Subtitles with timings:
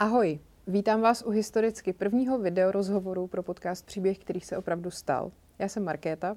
[0.00, 5.30] Ahoj, vítám vás u historicky prvního videorozhovoru pro podcast Příběh, který se opravdu stal.
[5.58, 6.36] Já jsem Markéta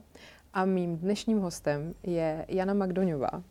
[0.53, 3.43] a mým dnešním hostem je Jana Magdoňová.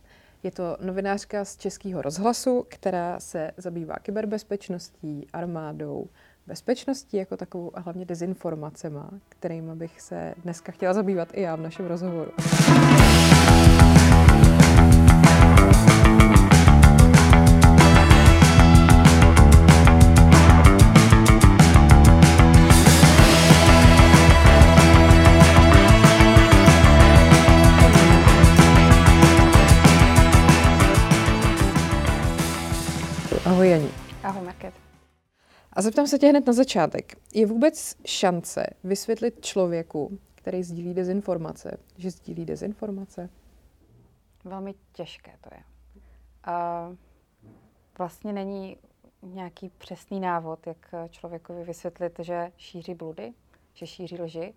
[0.43, 6.09] Je to novinářka z Českého rozhlasu, která se zabývá kyberbezpečností, armádou,
[6.47, 11.61] bezpečností jako takovou a hlavně dezinformacema, kterými bych se dneska chtěla zabývat i já v
[11.61, 12.31] našem rozhovoru.
[35.73, 37.15] A zeptám se tě hned na začátek.
[37.35, 43.31] Je vůbec šance vysvětlit člověku, který sdílí dezinformace, že sdílí dezinformace?
[44.45, 45.63] Velmi těžké to je.
[46.45, 46.89] A
[47.99, 48.77] vlastně není
[49.23, 53.33] nějaký přesný návod, jak člověkovi vysvětlit, že šíří bludy,
[53.75, 54.55] že šíří lži,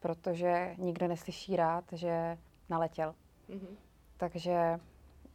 [0.00, 2.38] protože nikdo neslyší rád, že
[2.68, 3.14] naletěl.
[3.50, 3.76] Mm-hmm.
[4.16, 4.80] Takže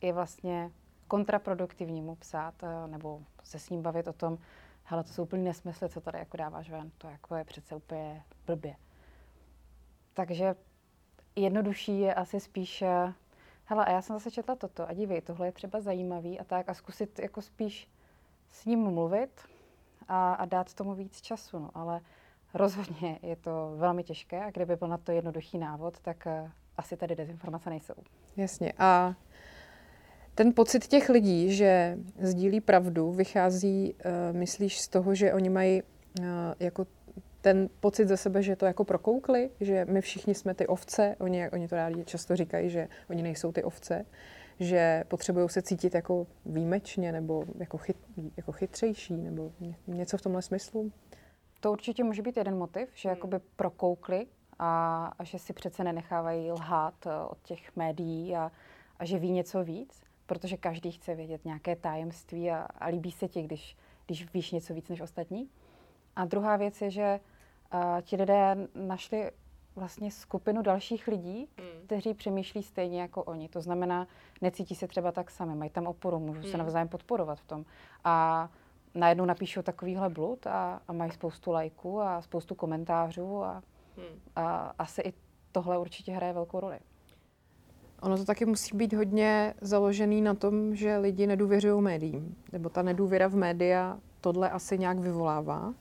[0.02, 0.72] je vlastně
[1.08, 4.38] kontraproduktivní mu psát eh, nebo se s ním bavit o tom,
[4.90, 8.24] hele, to jsou úplně nesmysly, co tady jako dáváš ven, to jako je přece úplně
[8.46, 8.76] blbě.
[10.14, 10.56] Takže
[11.36, 13.14] jednodušší je asi spíš, eh,
[13.66, 16.70] hele, a já jsem zase četla toto a dívej, tohle je třeba zajímavý a tak
[16.70, 17.90] a zkusit jako spíš
[18.52, 19.42] s ním mluvit
[20.08, 22.02] a, a dát tomu víc času, no, ale
[22.54, 26.98] rozhodně je to velmi těžké a kdyby byl na to jednoduchý návod, tak uh, asi
[26.98, 27.94] tady dezinformace nejsou.
[28.38, 28.74] Jasně.
[28.78, 29.16] A
[30.38, 35.82] ten pocit těch lidí, že sdílí pravdu, vychází, uh, myslíš, z toho, že oni mají
[35.82, 36.26] uh,
[36.60, 36.86] jako
[37.42, 41.50] ten pocit ze sebe, že to jako prokoukli, že my všichni jsme ty ovce, oni,
[41.50, 44.06] oni to rádi často říkají, že oni nejsou ty ovce,
[44.60, 47.98] že potřebují se cítit jako výjimečně nebo jako, chyt,
[48.38, 49.52] jako chytřejší nebo
[49.88, 50.92] něco v tomhle smyslu?
[51.60, 53.16] To určitě může být jeden motiv, že hmm.
[53.16, 54.28] jakoby prokoukli
[54.60, 58.52] a, a že si přece nenechávají lhát eh, od těch médií a,
[59.00, 63.28] a že ví něco víc protože každý chce vědět nějaké tajemství a, a líbí se
[63.28, 65.50] ti, když, když víš něco víc než ostatní.
[66.16, 67.20] A druhá věc je, že
[67.74, 69.32] uh, ti lidé našli
[69.76, 71.86] vlastně skupinu dalších lidí, hmm.
[71.86, 73.50] kteří přemýšlí stejně jako oni.
[73.50, 74.08] To znamená,
[74.42, 76.52] necítí se třeba tak sami, mají tam oporu, můžou hmm.
[76.52, 77.66] se navzájem podporovat v tom.
[78.04, 78.50] A
[78.96, 83.64] najednou napíšou takovýhle blud a, a mají spoustu lajků a spoustu komentářů a,
[83.98, 84.20] hmm.
[84.36, 85.14] a asi i
[85.52, 86.80] tohle určitě hraje velkou roli.
[88.02, 92.35] Ono to taky musí být hodně založený na tom, že lidi nedůvěřují médiím.
[92.52, 95.74] Nebo ta nedůvěra v média tohle asi nějak vyvolává.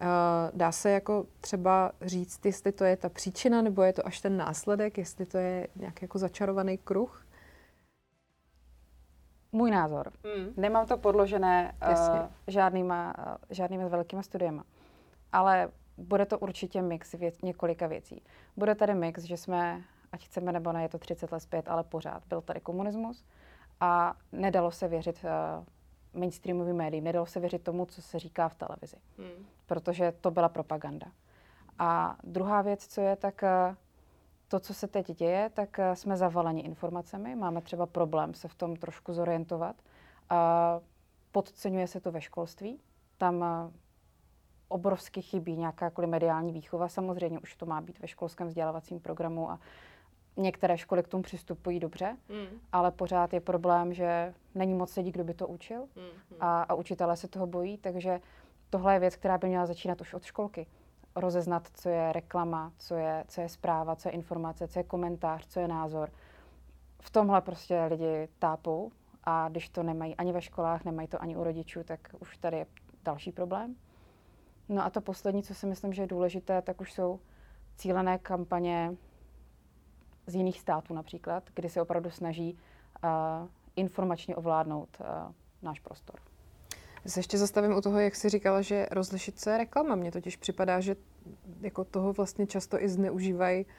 [0.00, 4.20] Eh, dá se jako třeba říct, jestli to je ta příčina, nebo je to až
[4.20, 7.26] ten následek, jestli to je nějaký jako začarovaný kruh?
[9.52, 10.12] Můj názor.
[10.24, 10.52] Hmm.
[10.56, 14.64] Nemám to podložené uh, žádnýma, uh, žádnýma velkýma studiema.
[15.32, 18.22] Ale bude to určitě mix věc, několika věcí.
[18.56, 19.82] Bude tady mix, že jsme
[20.16, 23.24] ať chceme nebo ne, je to 30 let zpět, ale pořád byl tady komunismus
[23.80, 25.64] a nedalo se věřit uh,
[26.20, 29.46] mainstreamovým médiím, nedalo se věřit tomu, co se říká v televizi, hmm.
[29.66, 31.06] protože to byla propaganda.
[31.78, 33.74] A druhá věc, co je, tak uh,
[34.48, 38.54] to, co se teď děje, tak uh, jsme zavaleni informacemi, máme třeba problém se v
[38.54, 39.76] tom trošku zorientovat.
[40.32, 40.38] Uh,
[41.32, 42.80] podceňuje se to ve školství,
[43.18, 43.72] tam uh,
[44.68, 46.88] obrovsky chybí nějaká mediální výchova.
[46.88, 49.60] Samozřejmě už to má být ve školském vzdělávacím programu a
[50.36, 52.60] Některé školy k tomu přistupují dobře, mm.
[52.72, 56.36] ale pořád je problém, že není moc lidí, kdo by to učil mm.
[56.40, 58.20] a, a učitelé se toho bojí, takže
[58.70, 60.66] tohle je věc, která by měla začínat už od školky.
[61.16, 65.46] Rozeznat, co je reklama, co je, co je zpráva, co je informace, co je komentář,
[65.46, 66.10] co je názor.
[67.00, 68.90] V tomhle prostě lidi tápou
[69.24, 72.56] a když to nemají ani ve školách, nemají to ani u rodičů, tak už tady
[72.56, 72.66] je
[73.04, 73.76] další problém.
[74.68, 77.20] No a to poslední, co si myslím, že je důležité, tak už jsou
[77.76, 78.96] cílené kampaně
[80.26, 82.58] z jiných států například, kdy se opravdu snaží
[83.04, 83.10] uh,
[83.76, 85.06] informačně ovládnout uh,
[85.62, 86.20] náš prostor.
[87.04, 89.94] Já se ještě zastavím u toho, jak jsi říkala, že rozlišit se reklama.
[89.94, 90.96] Mně totiž připadá, že
[91.60, 93.70] jako toho vlastně často i zneužívají uh,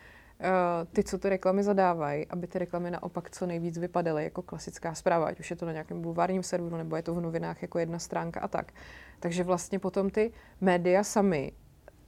[0.94, 5.26] ty, co ty reklamy zadávají, aby ty reklamy naopak co nejvíc vypadaly jako klasická zpráva,
[5.26, 8.00] ať už je to na nějakém bulvárním serveru, nebo je to v novinách jako jedna
[8.00, 8.74] stránka a tak.
[9.20, 11.52] Takže vlastně potom ty média sami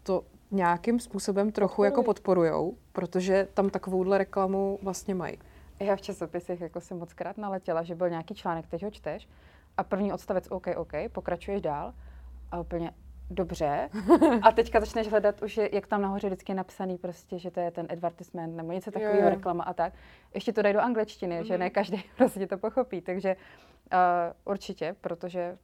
[0.03, 5.37] to nějakým způsobem trochu jako podporujou, protože tam takovouhle reklamu vlastně mají.
[5.79, 9.27] Já v časopisech jako jsem moc krát naletěla, že byl nějaký článek, teď ho čteš
[9.77, 11.93] a první odstavec OK, OK, pokračuješ dál
[12.51, 12.91] a úplně
[13.29, 13.89] dobře.
[14.41, 17.71] A teďka začneš hledat už, jak tam nahoře vždycky je napsaný prostě, že to je
[17.71, 19.93] ten advertisement nebo něco takového, reklama a tak.
[20.33, 21.45] Ještě to dají do angličtiny, mm-hmm.
[21.45, 21.73] že ne mhm.
[21.73, 23.01] každý prostě to pochopí.
[23.01, 23.35] Takže
[23.93, 25.57] uh, určitě, protože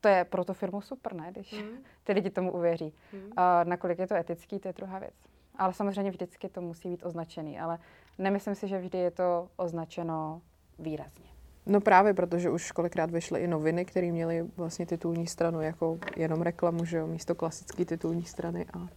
[0.00, 1.28] to je pro tu firmu super, ne?
[1.32, 1.78] Když hmm.
[2.04, 2.94] ty lidi tomu uvěří.
[3.12, 3.32] Hmm.
[3.36, 5.14] A nakolik je to etický, to je druhá věc.
[5.58, 7.78] Ale samozřejmě vždycky to musí být označený, ale
[8.18, 10.42] nemyslím si, že vždy je to označeno
[10.78, 11.26] výrazně.
[11.66, 16.42] No právě, protože už kolikrát vyšly i noviny, které měly vlastně titulní stranu jako jenom
[16.42, 18.66] reklamu, že jo, místo klasické titulní strany.
[18.72, 18.88] A...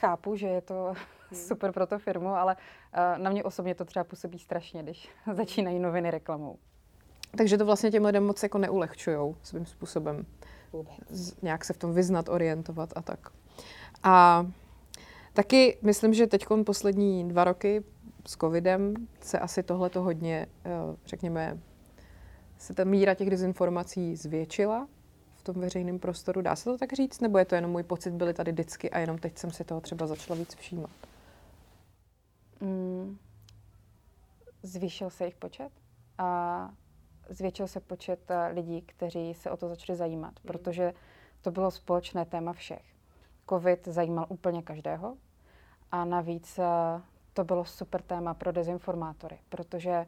[0.00, 0.94] Chápu, že je to
[1.30, 1.40] hmm.
[1.40, 5.78] super pro tu firmu, ale uh, na mě osobně to třeba působí strašně, když začínají
[5.78, 6.58] noviny reklamou.
[7.36, 10.26] Takže to vlastně těm lidem moc jako neulehčujou svým způsobem.
[11.08, 13.28] Z, nějak se v tom vyznat, orientovat a tak.
[14.02, 14.46] A
[15.32, 17.84] taky myslím, že teď poslední dva roky
[18.26, 20.70] s covidem se asi tohleto hodně, eh,
[21.06, 21.58] řekněme,
[22.58, 24.88] se ta míra těch dezinformací zvětšila
[25.36, 26.42] v tom veřejném prostoru.
[26.42, 27.20] Dá se to tak říct?
[27.20, 29.80] Nebo je to jenom můj pocit, byly tady vždycky a jenom teď jsem si toho
[29.80, 30.90] třeba začala víc všímat?
[32.60, 33.18] Mm,
[34.62, 35.72] zvýšil se jejich počet
[36.18, 36.70] a
[37.28, 40.46] zvětšil se počet eh, lidí, kteří se o to začali zajímat, mm.
[40.46, 40.94] protože
[41.40, 42.84] to bylo společné téma všech.
[43.48, 45.16] Covid zajímal úplně každého
[45.90, 46.64] a navíc eh,
[47.32, 50.06] to bylo super téma pro dezinformátory, protože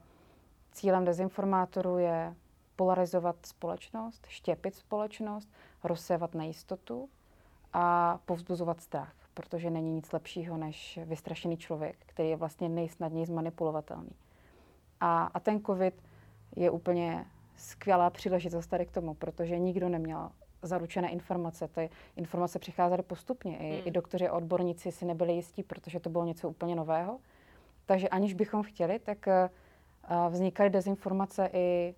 [0.73, 2.35] cílem dezinformátorů je
[2.77, 5.49] polarizovat společnost, štěpit společnost,
[5.85, 7.09] rozsévat nejistotu
[7.73, 14.13] a povzbuzovat strach, protože není nic lepšího než vystrašený člověk, který je vlastně nejsnadněji zmanipulovatelný.
[15.01, 16.03] A, a ten covid
[16.57, 17.25] je úplně
[17.57, 20.31] skvělá příležitost tady k tomu, protože nikdo neměl
[20.63, 21.69] zaručené informace.
[21.69, 23.57] Ty informace přicházely postupně.
[23.59, 23.83] I, hmm.
[23.85, 27.19] i doktoři a odborníci si nebyli jistí, protože to bylo něco úplně nového.
[27.87, 31.95] Takže aniž bychom chtěli, tak uh, vznikaly dezinformace i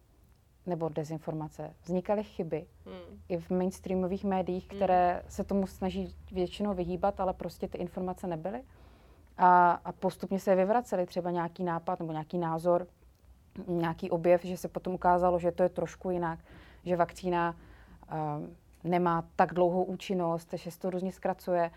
[0.66, 1.74] nebo dezinformace.
[1.82, 3.20] Vznikaly chyby hmm.
[3.28, 5.30] i v mainstreamových médiích, které hmm.
[5.30, 8.62] se tomu snaží většinou vyhýbat, ale prostě ty informace nebyly.
[9.38, 12.86] A, a postupně se vyvracely třeba nějaký nápad nebo nějaký názor,
[13.66, 16.38] nějaký objev, že se potom ukázalo, že to je trošku jinak,
[16.84, 17.54] že vakcína
[18.12, 18.46] uh,
[18.84, 21.70] nemá tak dlouhou účinnost, že se to různě zkracuje.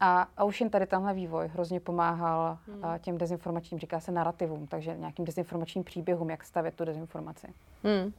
[0.00, 2.78] A, a už jen tady tenhle vývoj hrozně pomáhal hmm.
[2.78, 7.46] uh, těm dezinformačním, říká se narrativům, takže nějakým dezinformačním příběhům, jak stavět tu dezinformaci.
[7.84, 8.12] Hmm.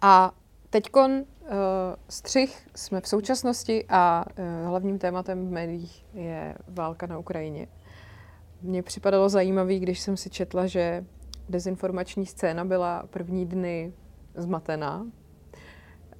[0.00, 0.32] A
[0.70, 1.02] teď uh,
[2.08, 7.68] střih jsme v současnosti a uh, hlavním tématem v médiích je válka na Ukrajině.
[8.62, 11.04] Mně připadalo zajímavé, když jsem si četla, že
[11.48, 13.92] dezinformační scéna byla první dny
[14.34, 15.06] zmatená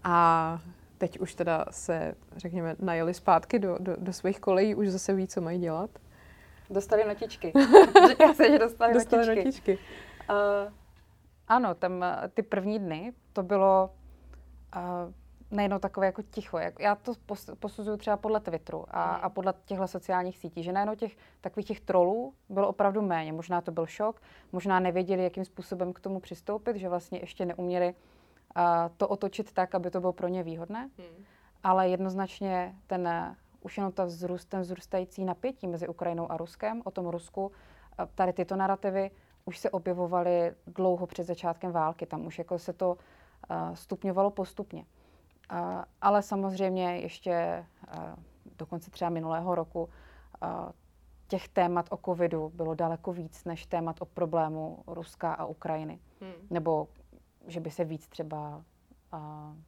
[0.04, 0.58] a
[0.98, 5.26] teď už teda se, řekněme, najeli zpátky do, do, do svých kolejí, už zase ví,
[5.26, 5.90] co mají dělat.
[6.70, 7.52] Dostali notičky.
[8.08, 9.44] Říká se, že dostali, dostali notičky.
[9.44, 9.78] notičky.
[10.30, 10.72] Uh,
[11.48, 13.90] ano, tam eh, ty první dny to bylo
[14.76, 15.12] uh,
[15.50, 16.58] nejenom takové jako ticho.
[16.58, 17.12] Jak, já to
[17.60, 19.24] posuzuju třeba podle Twitteru a, hmm.
[19.24, 23.32] a podle těchto sociálních sítí, že najednou těch takových těch trolů bylo opravdu méně.
[23.32, 24.22] Možná to byl šok,
[24.52, 27.94] možná nevěděli, jakým způsobem k tomu přistoupit, že vlastně ještě neuměli
[28.56, 28.62] uh,
[28.96, 30.90] to otočit tak, aby to bylo pro ně výhodné.
[30.98, 31.24] Hmm.
[31.62, 36.90] Ale jednoznačně ten už jenom ta vzrůst, ten vzrůstající napětí mezi Ukrajinou a Ruskem, o
[36.90, 37.52] tom Rusku,
[38.14, 39.10] tady tyto narrativy
[39.44, 42.06] už se objevovaly dlouho před začátkem války.
[42.06, 42.90] Tam už jako se to
[43.50, 44.84] uh, stupňovalo postupně.
[45.52, 47.66] Uh, ale samozřejmě ještě
[47.96, 48.02] uh,
[48.58, 50.48] dokonce třeba minulého roku uh,
[51.28, 55.98] těch témat o covidu bylo daleko víc než témat o problému Ruska a Ukrajiny.
[56.20, 56.32] Hmm.
[56.50, 56.88] Nebo
[57.46, 58.62] že by se víc třeba
[59.12, 59.20] uh,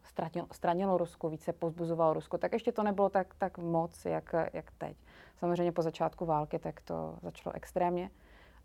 [0.03, 4.71] stranilo, stranilo Rusko, více pozbuzovalo Rusko, tak ještě to nebylo tak, tak moc, jak, jak
[4.79, 4.97] teď.
[5.37, 8.11] Samozřejmě po začátku války tak to začalo extrémně.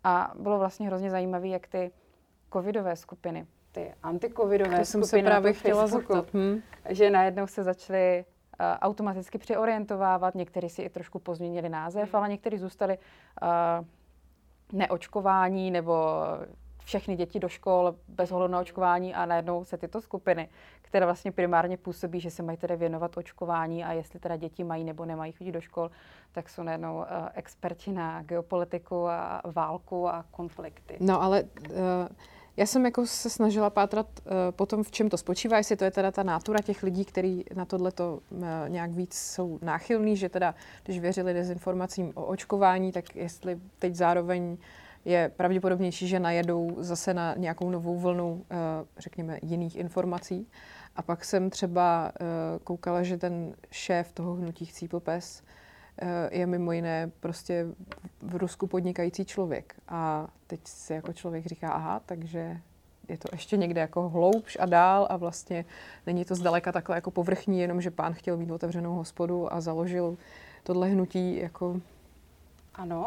[0.04, 1.92] A bylo vlastně hrozně zajímavé, jak ty
[2.52, 6.26] covidové skupiny, ty antikovidové to skupiny jsem se právě chtěla zeptat.
[6.34, 6.60] Hm?
[6.88, 12.16] Že najednou se začaly uh, automaticky přeorientovávat, někteří si i trošku pozměnili název, hmm.
[12.16, 13.86] ale někteří zůstali uh,
[14.72, 15.94] neočkování nebo
[16.84, 20.48] všechny děti do škol bez ohledu na očkování a najednou se tyto skupiny,
[20.82, 24.84] které vlastně primárně působí, že se mají tedy věnovat očkování a jestli teda děti mají
[24.84, 25.90] nebo nemají chodit do škol,
[26.32, 27.04] tak jsou najednou uh,
[27.34, 30.96] experti na geopolitiku a válku a konflikty.
[31.00, 31.76] No ale uh,
[32.56, 35.84] já jsem jako se snažila pátrat uh, po tom, v čem to spočívá, jestli to
[35.84, 40.28] je teda ta nátura těch lidí, kteří na tohleto uh, nějak víc jsou náchylní, že
[40.28, 44.56] teda, když věřili dezinformacím o očkování, tak jestli teď zároveň uh,
[45.04, 48.56] je pravděpodobnější, že najedou zase na nějakou novou vlnu, eh,
[48.98, 50.48] řekněme, jiných informací.
[50.96, 52.24] A pak jsem třeba eh,
[52.64, 55.63] koukala, že ten šéf toho hnutí Chcípl pes eh,
[56.30, 57.66] je mimo jiné prostě
[58.22, 59.74] v Rusku podnikající člověk.
[59.88, 62.60] A teď se jako člověk říká, aha, takže
[63.08, 65.64] je to ještě někde jako hloubš a dál a vlastně
[66.06, 70.16] není to zdaleka takhle jako povrchní, jenom že pán chtěl mít otevřenou hospodu a založil
[70.62, 71.80] tohle hnutí jako
[72.74, 73.06] ano.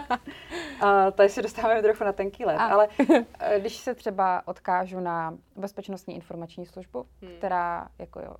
[0.80, 2.66] a tady se dostáváme trochu na tenký let, a.
[2.66, 2.88] ale
[3.38, 7.32] eh, když se třeba odkážu na bezpečnostní informační službu, hmm.
[7.38, 8.36] která jako jo,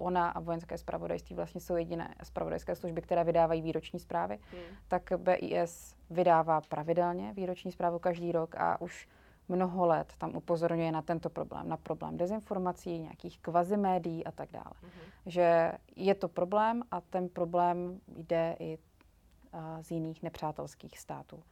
[0.00, 4.62] ona a vojenské spravodajství vlastně jsou jediné spravodajské služby, které vydávají výroční zprávy, hmm.
[4.88, 9.08] tak BIS vydává pravidelně výroční zprávu každý rok a už
[9.50, 14.72] mnoho let tam upozorňuje na tento problém, na problém dezinformací, nějakých kvazimédií a tak dále.
[14.82, 15.10] Mm-hmm.
[15.26, 21.42] Že je to problém a ten problém jde i uh, z jiných nepřátelských států.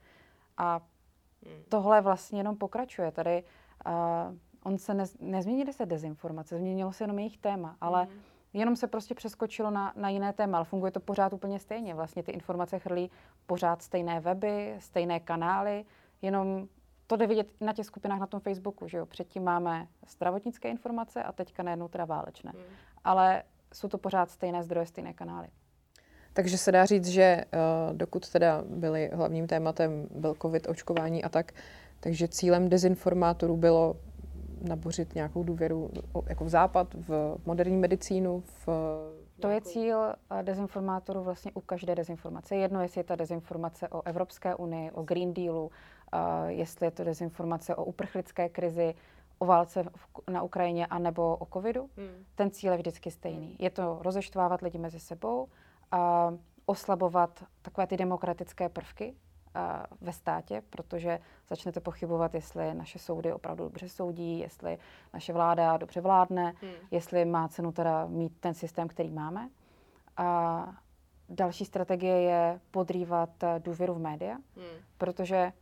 [0.57, 0.81] A
[1.47, 1.63] mm.
[1.69, 3.13] tohle vlastně jenom pokračuje.
[3.13, 3.45] Tady
[3.87, 3.93] uh,
[4.63, 8.11] on se ne, nezměnily se dezinformace, změnilo se jenom jejich téma, ale mm.
[8.59, 11.95] Jenom se prostě přeskočilo na, na jiné téma, ale funguje to pořád úplně stejně.
[11.95, 13.11] Vlastně ty informace chrlí
[13.47, 15.85] pořád stejné weby, stejné kanály,
[16.23, 16.69] jenom
[17.07, 19.07] to jde vidět na těch skupinách na tom Facebooku, že jo.
[19.07, 22.53] Předtím máme zdravotnické informace a teďka najednou teda válečné.
[22.55, 22.65] Hmm.
[23.05, 23.43] Ale
[23.75, 25.49] jsou to pořád stejné zdroje, stejné kanály.
[26.33, 31.29] Takže se dá říct, že uh, dokud teda byly hlavním tématem byl covid, očkování a
[31.29, 31.53] tak,
[32.01, 33.97] takže cílem dezinformátorů bylo
[34.63, 35.91] nabořit nějakou důvěru
[36.29, 38.69] jako v západ, v moderní medicínu, v
[39.41, 42.57] to je cíl eh, dezinformátorů vlastně u každé dezinformace.
[42.57, 45.71] Jedno, jestli je ta dezinformace o Evropské unii, o Green Dealu,
[46.47, 48.95] jestli je to dezinformace o uprchlické krizi,
[49.39, 49.85] o válce
[50.31, 51.91] na Ukrajině anebo o covidu.
[51.97, 52.25] Hmm.
[52.35, 53.57] Ten cíl je vždycky stejný.
[53.59, 55.49] Je to rozeštvávat lidi mezi sebou,
[55.93, 56.33] a
[56.67, 59.15] oslabovat takové ty demokratické prvky
[60.01, 64.79] ve státě, protože začnete pochybovat, jestli naše soudy opravdu dobře soudí, jestli
[65.15, 66.73] naše vláda dobře vládne, hmm.
[66.91, 69.49] jestli má cenu teda mít ten systém, který máme.
[70.17, 70.69] A
[71.29, 74.83] další strategie je podrývat důvěru v média, hmm.
[74.99, 75.53] protože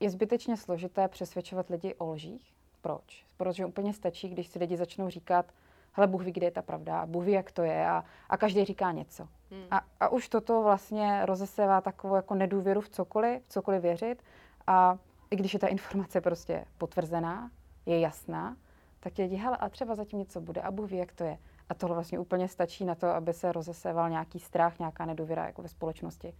[0.00, 2.54] je zbytečně složité přesvědčovat lidi o lžích.
[2.80, 3.26] Proč?
[3.36, 5.46] Protože úplně stačí, když si lidi začnou říkat,
[5.94, 8.36] hele, Bůh ví, kde je ta pravda, a Bůh ví, jak to je, a, a
[8.36, 9.28] každý říká něco.
[9.50, 9.64] Hmm.
[9.70, 14.22] A, a už toto vlastně rozesevá takovou jako nedůvěru v cokoliv, v cokoliv věřit.
[14.66, 14.98] A
[15.30, 17.50] i když je ta informace prostě potvrzená,
[17.86, 18.56] je jasná,
[19.00, 21.38] tak ti lidi, hele, a třeba zatím něco bude, a Bůh ví, jak to je.
[21.68, 25.62] A tohle vlastně úplně stačí na to, aby se rozeséval nějaký strach, nějaká nedůvěra jako
[25.62, 26.34] ve společnosti.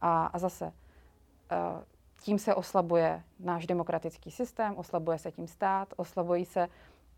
[0.00, 0.72] A, a zase, uh,
[2.20, 6.68] tím se oslabuje náš demokratický systém, oslabuje se tím stát, oslabují se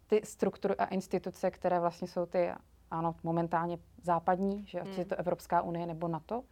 [0.08, 2.50] ty struktury a instituce, které vlastně jsou ty,
[2.90, 4.98] ano, momentálně západní, že ať hmm.
[4.98, 6.42] je to Evropská unie nebo NATO,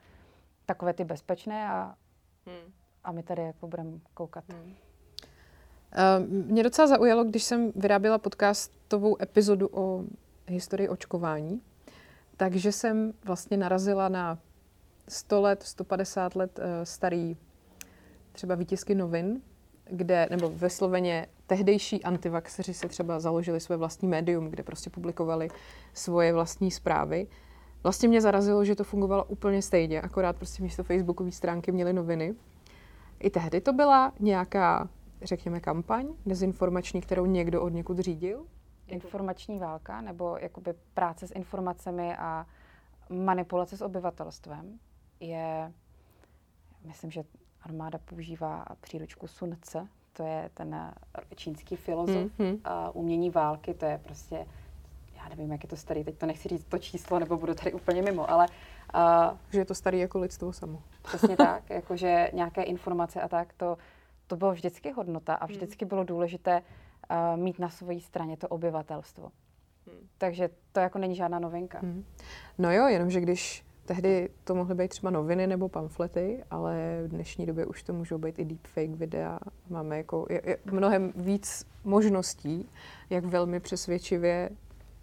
[0.66, 1.94] takové ty bezpečné a,
[2.46, 2.72] hmm.
[3.04, 4.44] a my tady jako budeme koukat.
[4.48, 4.62] Hmm.
[4.62, 10.04] Uh, mě docela zaujalo, když jsem vyráběla podcastovou epizodu o
[10.46, 11.62] historii očkování,
[12.36, 14.38] takže jsem vlastně narazila na
[15.08, 17.36] 100 let, 150 let uh, starý
[18.32, 19.42] třeba výtisky novin,
[19.84, 25.48] kde, nebo ve Sloveně tehdejší antivaxeři si třeba založili své vlastní médium, kde prostě publikovali
[25.94, 27.26] svoje vlastní zprávy.
[27.82, 32.34] Vlastně mě zarazilo, že to fungovalo úplně stejně, akorát prostě místo facebookové stránky měli noviny.
[33.18, 34.88] I tehdy to byla nějaká,
[35.22, 38.46] řekněme, kampaň dezinformační, kterou někdo od někud řídil?
[38.86, 42.46] Informační válka, nebo jakoby práce s informacemi a
[43.10, 44.78] manipulace s obyvatelstvem
[45.20, 45.72] je,
[46.84, 47.24] myslím, že
[47.62, 50.92] armáda používá příručku Sun Tse, to je ten eh,
[51.34, 52.60] čínský filozof mm-hmm.
[52.64, 54.46] a umění války, to je prostě,
[55.16, 57.72] já nevím, jak je to starý, teď to nechci říct to číslo, nebo budu tady
[57.72, 58.46] úplně mimo, ale...
[58.94, 60.82] Uh, že je to starý jako lidstvo samo.
[61.02, 63.78] Přesně tak, jakože nějaké informace a tak, to,
[64.26, 65.54] to bylo vždycky hodnota a hmm.
[65.54, 66.62] vždycky bylo důležité
[67.10, 69.30] uh, mít na své straně to obyvatelstvo.
[69.86, 70.08] Hmm.
[70.18, 71.78] Takže to jako není žádná novinka.
[71.78, 72.04] Hmm.
[72.58, 77.46] No jo, jenomže když Tehdy to mohly být třeba noviny nebo pamflety, ale v dnešní
[77.46, 79.38] době už to můžou být i deepfake videa.
[79.68, 82.68] Máme jako je, je mnohem víc možností,
[83.10, 84.50] jak velmi přesvědčivě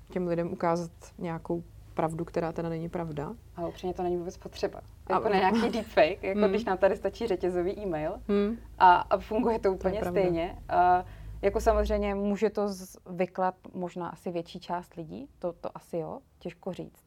[0.09, 1.63] těm lidem ukázat nějakou
[1.93, 3.33] pravdu, která teda není pravda.
[3.55, 4.81] A upřímně to není vůbec potřeba.
[5.09, 6.49] Jako a, na nějaký deepfake, jako hmm.
[6.49, 8.57] když nám tady stačí řetězový e-mail hmm.
[8.79, 10.57] a, a funguje to úplně to stejně.
[10.69, 11.05] A,
[11.41, 12.67] jako samozřejmě může to
[13.09, 17.05] vyklat možná asi větší část lidí, to, to asi jo, těžko říct.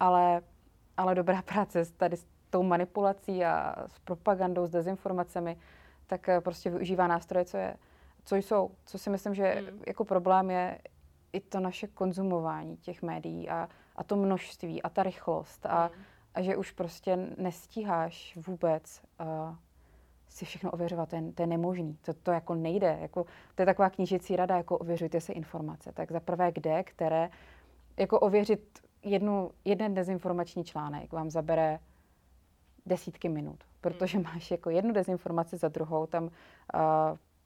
[0.00, 0.42] Ale
[0.96, 5.56] ale dobrá práce tady s tou manipulací a s propagandou, s dezinformacemi,
[6.06, 7.76] tak eh, prostě využívá nástroje, co, je,
[8.24, 8.70] co jsou.
[8.86, 9.82] Co si myslím, že hmm.
[9.86, 10.78] jako problém je
[11.32, 16.04] i to naše konzumování těch médií a, a to množství a ta rychlost a, hmm.
[16.34, 19.56] a že už prostě nestíháš vůbec uh,
[20.28, 23.66] si všechno ověřovat, to je, to je nemožný, to, to jako nejde, jako, to je
[23.66, 27.30] taková knížecí rada, jako ověřujte si informace, tak za prvé kde, které,
[27.96, 31.78] jako ověřit jednu, jeden dezinformační článek vám zabere
[32.86, 34.24] desítky minut, protože hmm.
[34.24, 36.30] máš jako jednu dezinformaci za druhou, tam uh,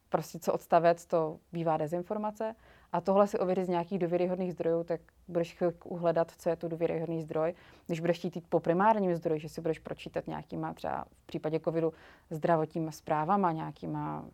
[0.08, 2.54] prostě co odstavec, to bývá dezinformace
[2.92, 6.68] a tohle si ověřit z nějakých důvěryhodných zdrojů, tak budeš chvilku uhledat, co je to
[6.68, 7.54] důvěryhodný zdroj.
[7.86, 11.60] Když budeš chtít jít po primárním zdroji, že si budeš pročítat nějakýma třeba v případě
[11.60, 11.92] covidu
[12.30, 14.26] zdravotníma zprávama, nějakýma uh,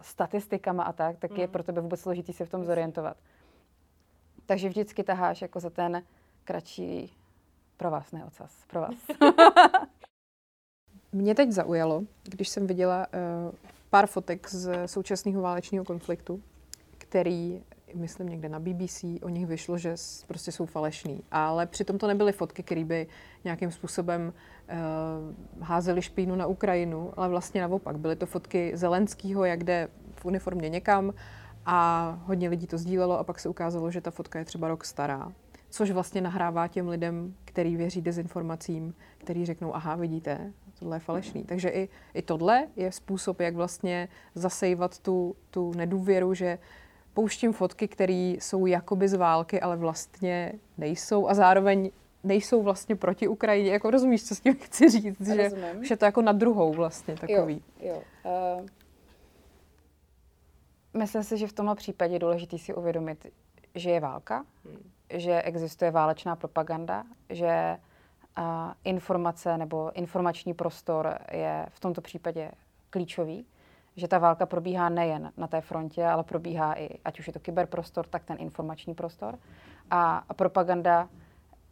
[0.00, 1.40] statistikama a tak, tak hmm.
[1.40, 3.16] je pro tebe vůbec složitý se v tom zorientovat.
[4.48, 6.02] Takže vždycky taháš jako za ten
[6.44, 7.16] kratší
[7.76, 8.94] pro vás, ne ocas, pro vás.
[11.12, 13.54] Mě teď zaujalo, když jsem viděla uh,
[13.90, 16.42] pár fotek z současného válečného konfliktu,
[16.98, 17.62] který,
[17.94, 19.94] myslím někde na BBC, o nich vyšlo, že
[20.26, 21.22] prostě jsou falešný.
[21.30, 23.06] Ale přitom to nebyly fotky, které by
[23.44, 27.98] nějakým způsobem uh, házely špínu na Ukrajinu, ale vlastně naopak.
[27.98, 31.12] Byly to fotky Zelenského, jak jde v uniformě někam
[31.70, 34.84] a hodně lidí to sdílelo a pak se ukázalo, že ta fotka je třeba rok
[34.84, 35.32] stará.
[35.70, 41.44] Což vlastně nahrává těm lidem, který věří dezinformacím, který řeknou, aha, vidíte, tohle je falešný.
[41.44, 46.58] Takže i, i tohle je způsob, jak vlastně zasejvat tu, tu nedůvěru, že
[47.14, 51.90] pouštím fotky, které jsou jakoby z války, ale vlastně nejsou a zároveň
[52.24, 53.70] nejsou vlastně proti Ukrajině.
[53.70, 55.26] Jako rozumíš, co s tím chci říct?
[55.34, 55.50] Že,
[55.82, 57.62] že to jako na druhou vlastně takový.
[57.80, 58.02] Jo, jo.
[58.58, 58.66] Uh,
[60.94, 63.26] myslím si, že v tomhle případě je důležité si uvědomit,
[63.74, 64.90] že je válka, hmm.
[65.10, 67.78] že existuje válečná propaganda, že
[68.38, 72.50] a informace nebo informační prostor je v tomto případě
[72.90, 73.46] klíčový,
[73.96, 77.40] že ta válka probíhá nejen na té frontě, ale probíhá i, ať už je to
[77.40, 79.38] kyberprostor, tak ten informační prostor.
[79.90, 81.08] A, a propaganda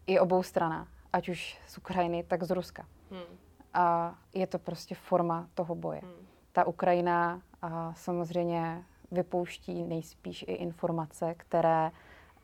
[0.07, 2.87] je obou strana, ať už z Ukrajiny, tak z Ruska.
[3.11, 3.39] Hmm.
[3.75, 6.01] A je to prostě forma toho boje.
[6.03, 6.27] Hmm.
[6.53, 11.91] Ta Ukrajina a samozřejmě vypouští nejspíš i informace, které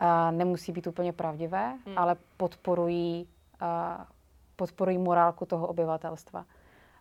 [0.00, 1.98] a, nemusí být úplně pravdivé, hmm.
[1.98, 3.28] ale podporují
[4.56, 6.44] podporují morálku toho obyvatelstva.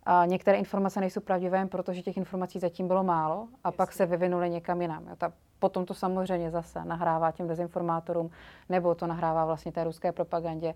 [0.04, 3.78] A některé informace nejsou pravdivé, protože těch informací zatím bylo málo a Jasně.
[3.78, 5.06] pak se vyvinuly někam jinam.
[5.18, 8.30] Ta, potom to samozřejmě zase nahrává těm dezinformátorům
[8.70, 10.74] nebo to nahrává vlastně té ruské propagandě.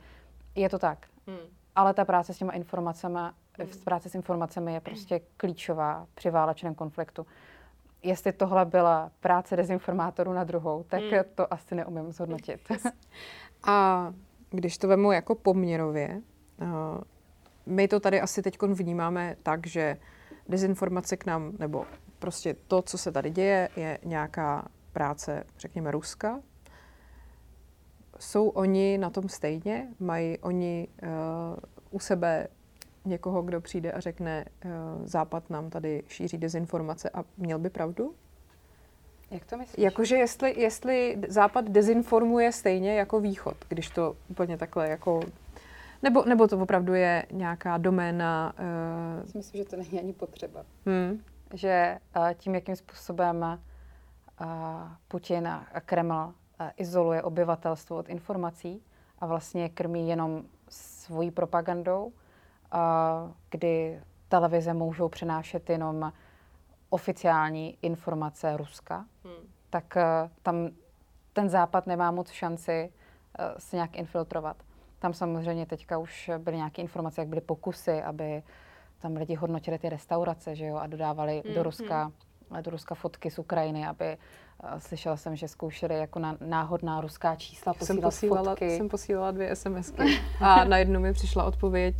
[0.55, 1.07] Je to tak.
[1.27, 1.37] Hmm.
[1.75, 3.19] Ale ta práce s těma informacemi,
[3.59, 3.69] hmm.
[3.83, 7.25] práce s informacemi je prostě klíčová při válečném konfliktu.
[8.05, 11.23] Jestli tohle byla práce dezinformátorů na druhou, tak hmm.
[11.35, 12.59] to asi neumím zhodnotit.
[13.67, 14.13] A
[14.49, 16.21] když to vemu jako poměrově,
[16.61, 16.65] eh,
[17.65, 19.97] my to tady asi teď vnímáme tak, že
[20.49, 21.85] dezinformace k nám, nebo
[22.19, 26.39] prostě to, co se tady děje, je nějaká práce, řekněme, Ruska.
[28.19, 29.87] Jsou oni na tom stejně?
[29.99, 31.09] Mají oni uh,
[31.91, 32.47] u sebe
[33.05, 34.71] někoho, kdo přijde a řekne, uh,
[35.05, 38.15] Západ nám tady šíří dezinformace a měl by pravdu?
[39.31, 39.83] Jak to myslíš?
[39.83, 45.19] Jakože jestli, jestli Západ dezinformuje stejně jako Východ, když to úplně takhle jako...
[46.01, 48.53] Nebo, nebo to opravdu je nějaká doména...
[49.23, 49.35] Uh...
[49.35, 50.65] Myslím, že to není ani potřeba.
[50.85, 51.21] Hmm.
[51.53, 53.59] Že uh, tím, jakým způsobem
[54.41, 54.47] uh,
[55.07, 58.81] Putin a Kreml uh, izoluje obyvatelstvo od informací
[59.19, 62.11] a vlastně krmí jenom svojí propagandou,
[63.49, 66.11] kdy televize můžou přenášet jenom
[66.89, 69.33] oficiální informace Ruska, hmm.
[69.69, 70.69] tak uh, tam
[71.33, 72.89] ten západ nemá moc šanci
[73.39, 74.57] uh, se nějak infiltrovat.
[74.99, 78.43] Tam samozřejmě teďka už byly nějaké informace, jak byly pokusy, aby
[78.99, 81.55] tam lidi hodnotili ty restaurace, že jo, a dodávali hmm.
[81.55, 82.61] do Ruska hmm.
[82.61, 84.17] do Ruska fotky z Ukrajiny, aby
[84.63, 88.77] uh, slyšela jsem, že zkoušeli jako na, náhodná ruská čísla posílat jsem posílala, fotky.
[88.77, 91.95] Jsem posílala dvě SMSky a na jednu mi přišla odpověď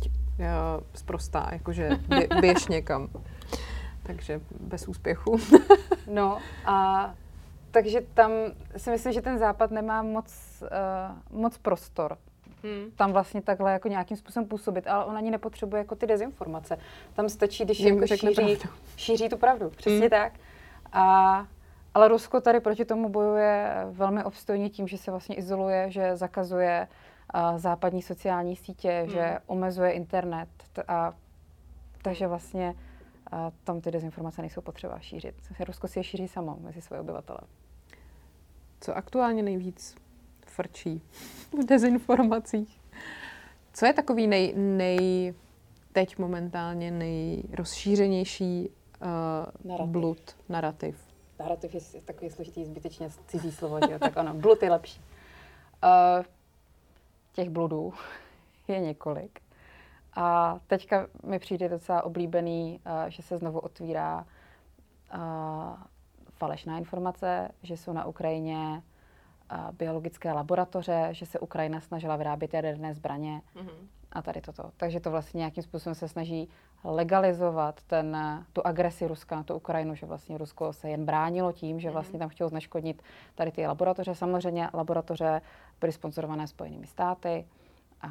[0.94, 1.90] zprostá, jakože
[2.40, 3.08] běž někam
[4.06, 5.36] takže bez úspěchu.
[6.06, 7.14] no a
[7.70, 8.30] takže tam
[8.76, 12.18] si myslím, že ten západ nemá moc, uh, moc prostor.
[12.62, 12.90] Hmm.
[12.96, 16.78] Tam vlastně takhle jako nějakým způsobem působit, ale on ani nepotřebuje jako ty dezinformace.
[17.14, 18.58] Tam stačí, když Jim jako šíří,
[18.96, 19.70] šíří tu pravdu.
[19.70, 20.10] Přesně hmm.
[20.10, 20.32] tak.
[20.92, 21.46] A,
[21.94, 26.88] ale Rusko tady proti tomu bojuje velmi obstojně tím, že se vlastně izoluje, že zakazuje
[26.90, 27.05] uh,
[27.56, 29.10] západní sociální sítě, hmm.
[29.10, 30.48] že omezuje internet.
[30.88, 31.14] A,
[32.02, 32.74] takže vlastně
[33.32, 35.34] a tam ty dezinformace nejsou potřeba šířit.
[35.66, 37.38] Rusko si je šíří samo mezi svoje obyvatele.
[38.80, 39.96] Co aktuálně nejvíc
[40.46, 41.02] frčí
[41.62, 42.80] v dezinformacích?
[43.72, 45.34] Co je takový nej, nej
[45.92, 49.92] teď momentálně nejrozšířenější uh, narrativ.
[49.92, 51.00] blud, narrativ?
[51.38, 53.98] Narrativ je takový složitý, zbytečně cizí slovo, že jo?
[53.98, 55.00] tak ano, blud je lepší.
[55.84, 56.24] Uh,
[57.36, 57.94] těch bludů
[58.68, 59.40] je několik.
[60.14, 64.26] A teďka mi přijde docela oblíbený, uh, že se znovu otvírá
[65.14, 65.20] uh,
[66.30, 68.82] falešná informace, že jsou na Ukrajině
[69.52, 73.86] uh, biologické laboratoře, že se Ukrajina snažila vyrábět jaderné zbraně mm-hmm.
[74.12, 74.70] a tady toto.
[74.76, 76.48] Takže to vlastně nějakým způsobem se snaží
[76.94, 78.16] legalizovat ten,
[78.52, 81.92] tu agresi Ruska na tu Ukrajinu, že vlastně Rusko se jen bránilo tím, že mhm.
[81.92, 83.02] vlastně tam chtělo zneškodnit
[83.34, 84.14] tady ty laboratoře.
[84.14, 85.42] Samozřejmě laboratoře
[85.80, 87.46] byly sponzorované Spojenými státy,
[88.00, 88.08] a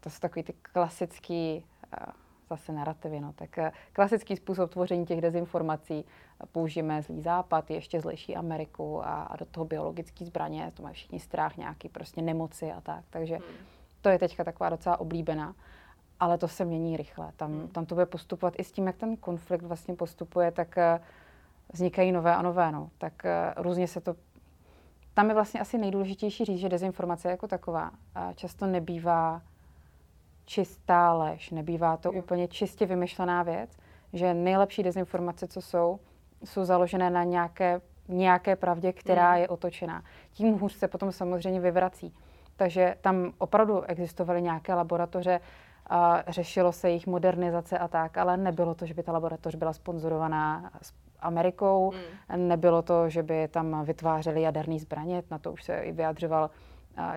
[0.00, 1.64] to jsou takový ty klasický
[2.00, 2.12] uh,
[2.50, 3.20] zase narrativy.
[3.20, 3.32] No.
[3.32, 6.04] Tak eh, klasický způsob tvoření těch dezinformací,
[6.52, 11.20] použijeme zlý západ, ještě zlejší Ameriku a, a do toho biologické zbraně, to mají všichni
[11.20, 13.04] strach, nějaký prostě nemoci a tak.
[13.10, 13.66] Takže hmm.
[14.00, 15.54] to je teďka taková docela oblíbená.
[16.20, 17.32] Ale to se mění rychle.
[17.36, 17.68] Tam, hmm.
[17.68, 21.00] tam to bude postupovat i s tím, jak ten konflikt vlastně postupuje, tak eh,
[21.72, 22.72] vznikají nové a nové.
[22.72, 22.90] No.
[22.98, 24.14] Tak eh, různě se to
[25.18, 27.90] tam je vlastně asi nejdůležitější říct, že dezinformace jako taková
[28.34, 29.42] často nebývá
[30.44, 32.22] čistá lež, nebývá to jo.
[32.22, 33.76] úplně čistě vymyšlená věc,
[34.12, 35.98] že nejlepší dezinformace, co jsou,
[36.44, 39.38] jsou založené na nějaké, nějaké pravdě, která mm.
[39.38, 40.02] je otočená.
[40.32, 42.14] Tím hůř se potom samozřejmě vyvrací.
[42.56, 45.40] Takže tam opravdu existovaly nějaké laboratoře,
[45.88, 49.72] a řešilo se jejich modernizace a tak, ale nebylo to, že by ta laboratoř byla
[49.72, 50.70] sponzorovaná
[51.20, 52.48] Amerikou, mm.
[52.48, 56.50] nebylo to, že by tam vytvářeli jaderný zbraně, na to už se i vyjadřoval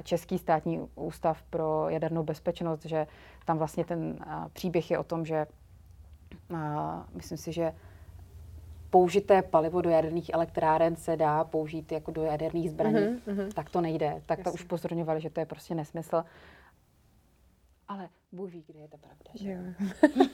[0.04, 3.08] Český státní ústav pro jadernou bezpečnost, že
[3.46, 4.20] tam vlastně ten
[4.54, 5.46] příběh je o tom, že
[7.14, 7.74] myslím si, že
[8.90, 13.82] použité palivo do jaderných elektráren se dá použít jako do jaderných zbraní, mm-hmm, tak to
[13.82, 14.22] nejde.
[14.26, 14.52] Tak Jasně.
[14.52, 16.24] to už pozorňovali, že to je prostě nesmysl.
[17.92, 19.32] Ale Bůh ví, kde je ta pravda.
[19.34, 19.76] Že?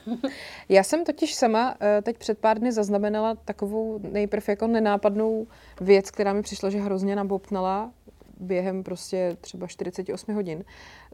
[0.68, 5.46] Já jsem totiž sama eh, teď před pár dny zaznamenala takovou nejprve jako nenápadnou
[5.80, 7.92] věc, která mi přišla, že hrozně nabopnala
[8.40, 10.64] během prostě třeba 48 hodin.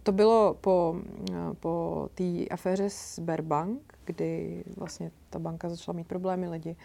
[0.03, 0.97] To bylo po,
[1.31, 6.77] eh, po té aféře s Berbank, kdy vlastně ta banka začala mít problémy, lidi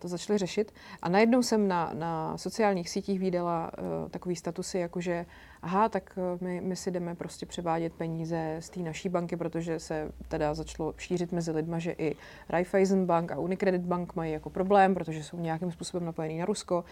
[0.00, 0.74] to začali řešit.
[1.02, 5.26] A najednou jsem na, na sociálních sítích viděla uh, takový statusy, jako že
[5.64, 9.80] aha, tak eh, my, my si jdeme prostě převádět peníze z té naší banky, protože
[9.80, 12.16] se teda začalo šířit mezi lidma, že i
[12.48, 16.84] Raiffeisen Bank a Unicredit Bank mají jako problém, protože jsou nějakým způsobem napojený na Rusko.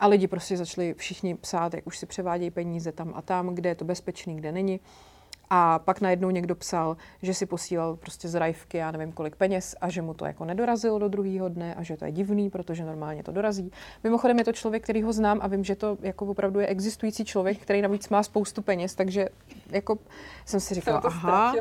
[0.00, 3.68] A lidi prostě začali všichni psát, jak už si převádějí peníze tam a tam, kde
[3.68, 4.80] je to bezpečný, kde není.
[5.52, 9.74] A pak najednou někdo psal, že si posílal prostě z rajvky, já nevím kolik peněz
[9.80, 12.84] a že mu to jako nedorazilo do druhého dne a že to je divný, protože
[12.84, 13.72] normálně to dorazí.
[14.04, 17.24] Mimochodem je to člověk, který ho znám a vím, že to jako opravdu je existující
[17.24, 19.28] člověk, který navíc má spoustu peněz, takže
[19.70, 19.98] jako
[20.44, 21.54] jsem si říkala, aha,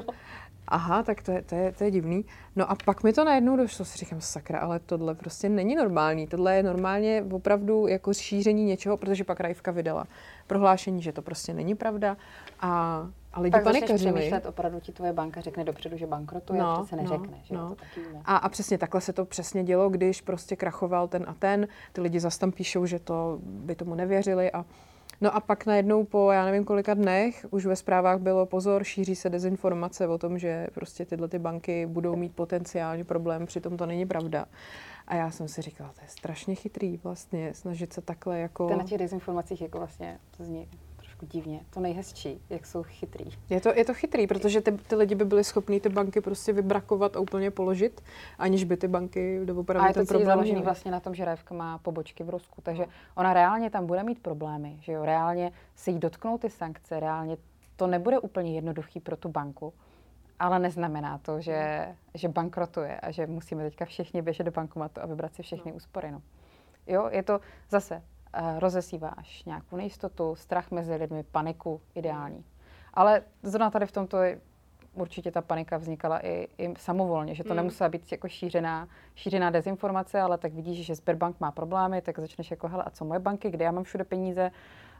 [0.67, 2.25] aha, tak to je, to, je, to je divný.
[2.55, 6.27] No a pak mi to najednou došlo, si říkám, sakra, ale tohle prostě není normální.
[6.27, 10.07] Tohle je normálně opravdu jako šíření něčeho, protože pak Rajvka vydala
[10.47, 12.17] prohlášení, že to prostě není pravda.
[12.61, 13.01] A
[13.33, 14.11] a lidi Pak panikařili.
[14.11, 17.37] přemýšlet, opravdu ti tvoje banka řekne dopředu, že bankrotuje, no, se neřekne.
[17.37, 17.75] No, že no.
[18.25, 21.67] A, a přesně takhle se to přesně dělo, když prostě krachoval ten a ten.
[21.93, 24.65] Ty lidi zase tam píšou, že to by tomu nevěřili a
[25.21, 29.15] No a pak najednou po, já nevím kolika dnech, už ve zprávách bylo pozor, šíří
[29.15, 33.85] se dezinformace o tom, že prostě tyhle ty banky budou mít potenciální problém, přitom to
[33.85, 34.45] není pravda.
[35.07, 38.67] A já jsem si říkala, to je strašně chytrý vlastně, snažit se takhle jako...
[38.67, 40.67] To na těch dezinformacích jako vlastně to zní
[41.19, 41.59] trošku divně.
[41.69, 43.25] To nejhezčí, jak jsou chytrý.
[43.49, 46.53] Je to, je to chytrý, protože ty, ty lidi by byli schopní ty banky prostě
[46.53, 48.01] vybrakovat a úplně položit,
[48.37, 51.25] aniž by ty banky doopravdy a je to ten problém založený vlastně na tom, že
[51.25, 52.91] Rajevka má pobočky v Rusku, takže no.
[53.15, 57.37] ona reálně tam bude mít problémy, že jo, reálně se jí dotknou ty sankce, reálně
[57.75, 59.73] to nebude úplně jednoduchý pro tu banku,
[60.39, 65.05] ale neznamená to, že, že bankrotuje a že musíme teďka všichni běžet do bankomatu a
[65.05, 65.77] vybrat si všechny no.
[65.77, 66.11] úspory.
[66.11, 66.21] No.
[66.87, 68.01] Jo, je to zase
[68.59, 72.45] rozesíváš nějakou nejistotu, strach mezi lidmi, paniku ideální.
[72.93, 74.17] Ale zrovna tady v tomto
[74.93, 77.55] určitě ta panika vznikala i, i samovolně, že to mm.
[77.55, 82.51] nemusela být jako šířená, šířená dezinformace, ale tak vidíš, že Sberbank má problémy, tak začneš
[82.51, 84.51] jako, hele, a co moje banky, kde já mám všude peníze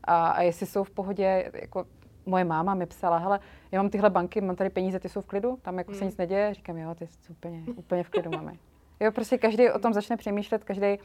[0.04, 1.86] a, a jestli jsou v pohodě, jako
[2.26, 3.39] moje máma mi psala, hele,
[3.72, 5.98] já mám tyhle banky, mám tady peníze, ty jsou v klidu, tam jako mm.
[5.98, 8.54] se nic neděje, říkám, jo, ty jsou úplně, úplně v klidu, máme.
[9.00, 10.98] Jo, prostě každý o tom začne přemýšlet, každý Eh,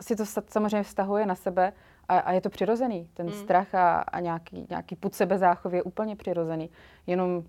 [0.00, 1.72] si to samozřejmě vztahuje na sebe
[2.08, 3.10] a, a je to přirozený.
[3.14, 3.32] Ten mm.
[3.32, 6.70] strach a, a nějaký, nějaký put sebezáchov je úplně přirozený.
[7.06, 7.44] Jenom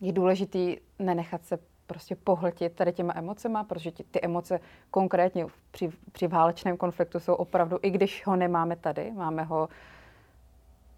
[0.00, 5.90] je důležitý nenechat se prostě pohltit tady těma emocema, protože ty, ty emoce konkrétně při,
[6.12, 9.68] při válečném konfliktu jsou opravdu, i když ho nemáme tady, máme ho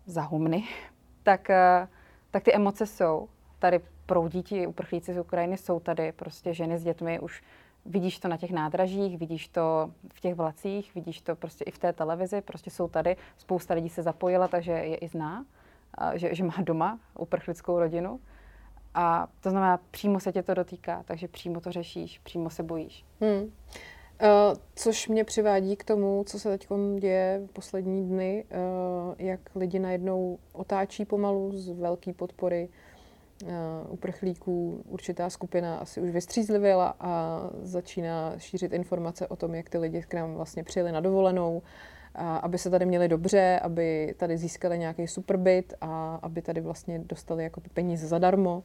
[0.06, 0.64] za humny,
[1.22, 1.88] tak, eh,
[2.30, 3.28] tak ty emoce jsou.
[3.58, 7.42] Tady proudí ti uprchlíci z Ukrajiny, jsou tady prostě ženy s dětmi už
[7.88, 11.78] Vidíš to na těch nádražích, vidíš to v těch vlacích, vidíš to prostě i v
[11.78, 13.16] té televizi, prostě jsou tady.
[13.38, 15.44] Spousta lidí se zapojila, takže je i zná,
[16.14, 18.20] že, že má doma uprchlickou rodinu.
[18.94, 23.04] A to znamená, přímo se tě to dotýká, takže přímo to řešíš, přímo se bojíš.
[23.20, 23.42] Hmm.
[24.22, 26.68] Uh, což mě přivádí k tomu, co se teď
[26.98, 32.68] děje v poslední dny, uh, jak lidi najednou otáčí pomalu z velké podpory
[33.88, 40.02] uprchlíků určitá skupina asi už vystřízlivěla a začíná šířit informace o tom, jak ty lidi
[40.08, 41.62] k nám vlastně přijeli na dovolenou,
[42.14, 46.98] a aby se tady měli dobře, aby tady získali nějaký superbyt a aby tady vlastně
[46.98, 48.62] dostali jako peníze zadarmo.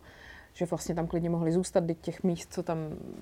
[0.54, 2.78] že vlastně tam klidně mohli zůstat, teď těch míst, co tam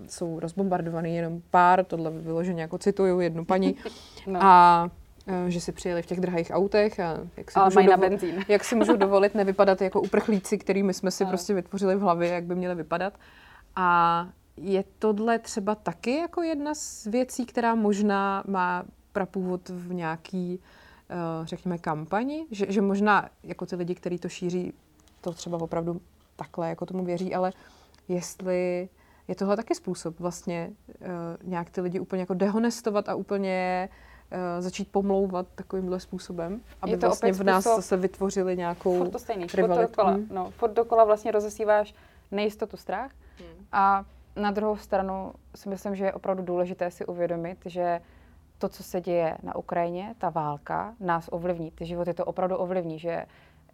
[0.07, 3.75] jsou rozbombardovaný, jenom pár, tohle vyloženě jako cituju jednu paní.
[4.27, 4.39] no.
[4.43, 4.98] A Eh,
[5.47, 8.45] že si přijeli v těch drahých autech a jak si, Ale můžu, dovol- na benzín.
[8.47, 11.29] jak si můžu dovolit nevypadat jako uprchlíci, kterými jsme si no.
[11.29, 13.13] prostě vytvořili v hlavě, jak by měli vypadat.
[13.75, 20.59] A je tohle třeba taky jako jedna z věcí, která možná má prapůvod v nějaký,
[21.09, 24.73] eh, řekněme, kampani, že, že možná jako ty lidi, kteří to šíří,
[25.21, 26.01] to třeba opravdu
[26.35, 27.53] takhle jako tomu věří, ale
[28.07, 28.89] jestli
[29.27, 31.07] je tohle taky způsob vlastně uh,
[31.43, 34.09] nějak ty lidi úplně jako dehonestovat a úplně uh,
[34.59, 39.47] začít pomlouvat takovýmhle způsobem, aby to vlastně v nás zase vytvořili nějakou furt to stejný,
[39.47, 40.27] furt dokola, hmm.
[40.31, 41.95] no, furt dokola vlastně rozesíváš
[42.31, 43.65] nejistotu, strach hmm.
[43.71, 48.01] a na druhou stranu si myslím, že je opravdu důležité si uvědomit, že
[48.57, 51.71] to, co se děje na Ukrajině, ta válka, nás ovlivní.
[51.71, 53.25] Ty životy to opravdu ovlivní, že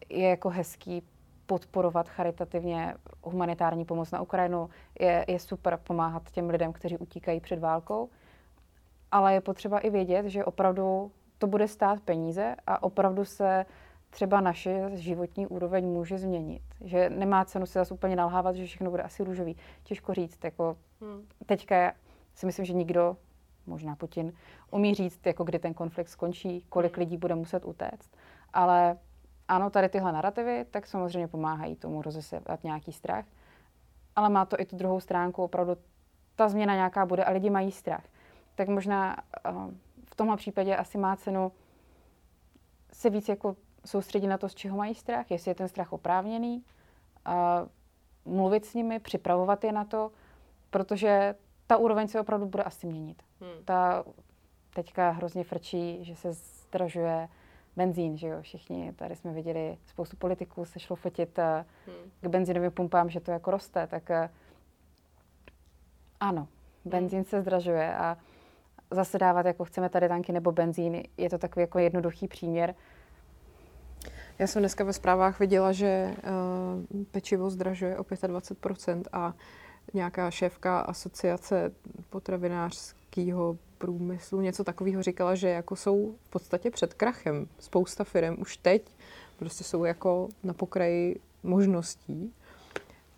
[0.09, 1.03] je jako hezký
[1.45, 4.69] podporovat charitativně humanitární pomoc na Ukrajinu.
[4.99, 8.09] Je, je super pomáhat těm lidem, kteří utíkají před válkou
[9.11, 13.65] ale je potřeba i vědět, že opravdu to bude stát peníze a opravdu se
[14.09, 16.61] třeba naše životní úroveň může změnit.
[16.81, 19.57] Že nemá cenu si zase úplně nalhávat, že všechno bude asi růžový.
[19.83, 20.43] Těžko říct.
[20.43, 21.27] Jako hmm.
[21.45, 21.93] Teďka
[22.35, 23.17] si myslím, že nikdo,
[23.65, 24.33] možná Putin,
[24.71, 26.99] umí říct, jako kdy ten konflikt skončí, kolik hmm.
[26.99, 28.17] lidí bude muset utéct.
[28.53, 28.97] Ale
[29.47, 33.25] ano, tady tyhle narrativy, tak samozřejmě pomáhají tomu rozesevat nějaký strach.
[34.15, 35.77] Ale má to i tu druhou stránku, opravdu
[36.35, 38.03] ta změna nějaká bude a lidi mají strach
[38.55, 39.17] tak možná
[39.51, 39.71] uh,
[40.05, 41.51] v tomhle případě asi má cenu
[42.93, 46.63] se víc jako soustředit na to, z čeho mají strach, jestli je ten strach oprávněný,
[47.27, 50.11] uh, mluvit s nimi, připravovat je na to,
[50.69, 51.35] protože
[51.67, 53.23] ta úroveň se opravdu bude asi měnit.
[53.41, 53.65] Hmm.
[53.65, 54.03] Ta
[54.73, 57.29] teďka hrozně frčí, že se zdražuje
[57.75, 61.43] benzín, že jo, všichni, tady jsme viděli spoustu politiků se šlo fotit uh,
[61.93, 62.11] hmm.
[62.21, 64.15] k benzínovým pumpám, že to jako roste, tak uh,
[66.19, 66.47] ano,
[66.85, 67.25] benzín hmm.
[67.25, 68.17] se zdražuje a
[68.95, 72.75] zase dávat, jako chceme tady tanky nebo benzín, je to takový jako jednoduchý příměr.
[74.39, 76.15] Já jsem dneska ve zprávách viděla, že
[76.91, 79.33] uh, pečivo zdražuje o 25% a
[79.93, 81.71] nějaká šéfka asociace
[82.09, 87.47] potravinářského průmyslu něco takového říkala, že jako jsou v podstatě před krachem.
[87.59, 88.91] Spousta firm už teď
[89.37, 92.33] prostě jsou jako na pokraji možností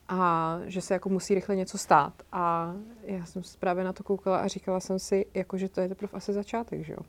[0.08, 2.14] a že se jako musí rychle něco stát.
[2.32, 5.90] A já jsem právě na to koukala a říkala jsem si, jako, že to je
[5.90, 7.00] teprve asi začátek, že jo.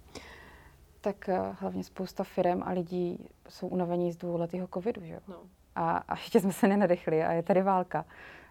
[1.01, 5.21] Tak uh, hlavně spousta firm a lidí jsou unavení z dvouletého covidu, že jo.
[5.29, 5.37] No.
[5.75, 8.05] A, a ještě jsme se nenadechli a je tady válka.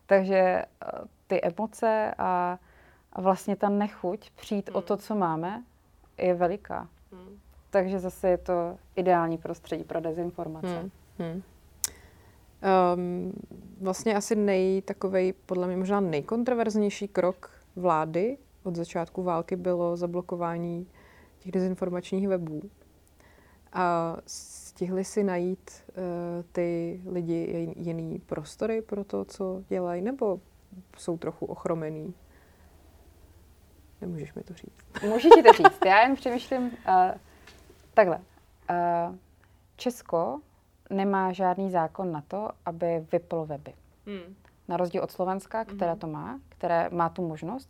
[0.05, 2.59] Takže uh, ty emoce a,
[3.13, 4.75] a vlastně ta nechuť přijít hmm.
[4.75, 5.63] o to, co máme,
[6.17, 6.87] je veliká.
[7.11, 7.39] Hmm.
[7.69, 10.79] Takže zase je to ideální prostředí pro dezinformace.
[10.79, 10.91] Hmm.
[11.19, 11.43] Hmm.
[12.95, 13.33] Um,
[13.81, 20.87] vlastně asi nej takovej, podle mě možná nejkontroverznější krok vlády od začátku války bylo zablokování
[21.39, 22.61] těch dezinformačních webů.
[23.73, 26.03] A stihli si najít uh,
[26.51, 30.39] ty lidi jiný prostory pro to, co dělají, nebo
[30.97, 32.13] jsou trochu ochromený?
[34.01, 35.03] Nemůžeš mi to říct.
[35.09, 35.79] Můžu ti to říct.
[35.85, 36.71] Já jen přemýšlím uh,
[37.93, 38.17] takhle.
[38.69, 39.15] Uh,
[39.75, 40.39] Česko
[40.89, 43.73] nemá žádný zákon na to, aby vyplo weby.
[44.05, 44.35] Hmm.
[44.67, 45.99] Na rozdíl od Slovenska, které hmm.
[45.99, 47.69] to má, které má tu možnost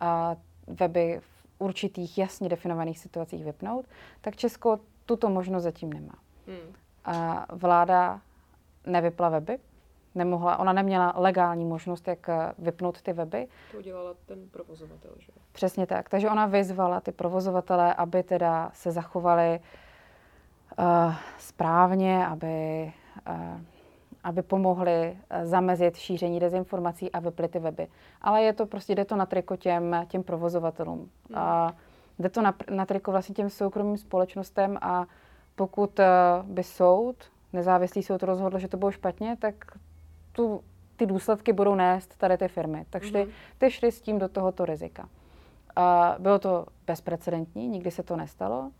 [0.00, 3.86] a weby v určitých jasně definovaných situacích vypnout,
[4.20, 6.14] tak Česko tuto možnost zatím nemá.
[6.46, 6.74] Hmm.
[7.04, 8.20] A vláda
[8.86, 9.58] nevypla weby,
[10.14, 13.48] nemohla, ona neměla legální možnost, jak eh, vypnout ty weby.
[13.72, 15.32] To udělala ten provozovatel, že?
[15.52, 16.08] Přesně tak.
[16.08, 19.64] Takže ona vyzvala ty provozovatele, aby teda se zachovali uh,
[21.38, 22.92] správně, aby,
[23.28, 23.60] uh,
[24.24, 27.88] aby pomohli uh, zamezit šíření dezinformací a vyply ty weby.
[28.22, 30.98] Ale je to prostě, jde to na triko těm, těm provozovatelům.
[30.98, 31.38] Hmm.
[31.38, 31.74] A
[32.18, 35.06] jde to na, na triko vlastně těm soukromým společnostem a
[35.54, 36.00] pokud
[36.42, 37.16] by soud,
[37.52, 39.54] nezávislý soud rozhodl, že to bylo špatně, tak
[40.32, 40.60] tu,
[40.96, 42.86] ty důsledky budou nést tady ty firmy.
[42.90, 43.32] Takže ty, hmm.
[43.58, 45.08] ty šly s tím do tohoto rizika.
[45.76, 48.70] A bylo to bezprecedentní, nikdy se to nestalo.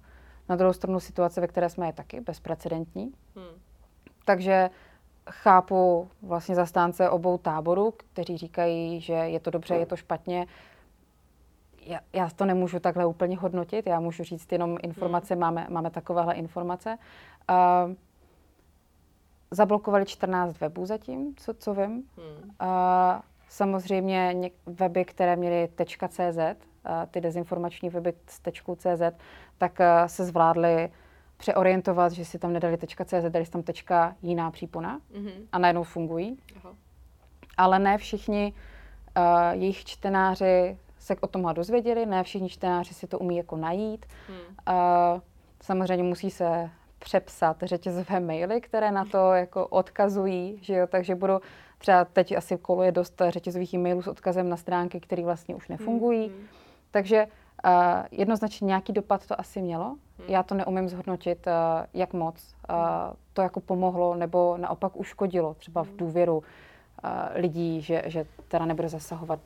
[0.51, 3.13] Na druhou stranu situace, ve které jsme, je taky bezprecedentní.
[3.37, 3.61] Hmm.
[4.25, 4.71] Takže
[5.31, 10.47] chápu vlastně zastánce obou táborů, kteří říkají, že je to dobře, je to špatně.
[11.83, 15.41] Já, já to nemůžu takhle úplně hodnotit, já můžu říct jenom informace, hmm.
[15.41, 16.99] máme, máme takovéhle informace.
[17.51, 17.95] Uh,
[19.51, 21.91] zablokovali 14 webů zatím, co, co vím.
[22.17, 22.51] Hmm.
[22.61, 25.69] Uh, samozřejmě něk- weby, které měly
[26.09, 26.70] .cz,
[27.11, 28.41] ty dezinformační weby s
[28.77, 29.03] .cz,
[29.59, 30.91] tak se zvládly
[31.37, 35.33] přeorientovat, že si tam nedali .cz, dali si tam tečka jiná přípona mm-hmm.
[35.53, 36.39] a najednou fungují.
[36.57, 36.75] Aha.
[37.57, 38.53] ale ne všichni
[39.17, 44.07] uh, jejich čtenáři se o tomhle dozvěděli, ne všichni čtenáři si to umí jako najít.
[44.29, 44.39] Hmm.
[44.39, 45.21] Uh,
[45.63, 51.41] samozřejmě musí se přepsat řetězové maily, které na to jako odkazují, že jo, takže budu
[51.79, 56.29] třeba teď asi koluje dost řetězových e-mailů s odkazem na stránky, které vlastně už nefungují.
[56.29, 56.47] Hmm.
[56.91, 57.71] Takže uh,
[58.11, 59.85] jednoznačně nějaký dopad to asi mělo.
[59.87, 60.29] Hmm.
[60.29, 61.53] Já to neumím zhodnotit, uh,
[61.95, 62.77] jak moc uh,
[63.33, 65.97] to jako pomohlo nebo naopak uškodilo třeba v hmm.
[65.97, 66.43] důvěru
[67.35, 69.41] lidí, že, že teda nebude zasahovat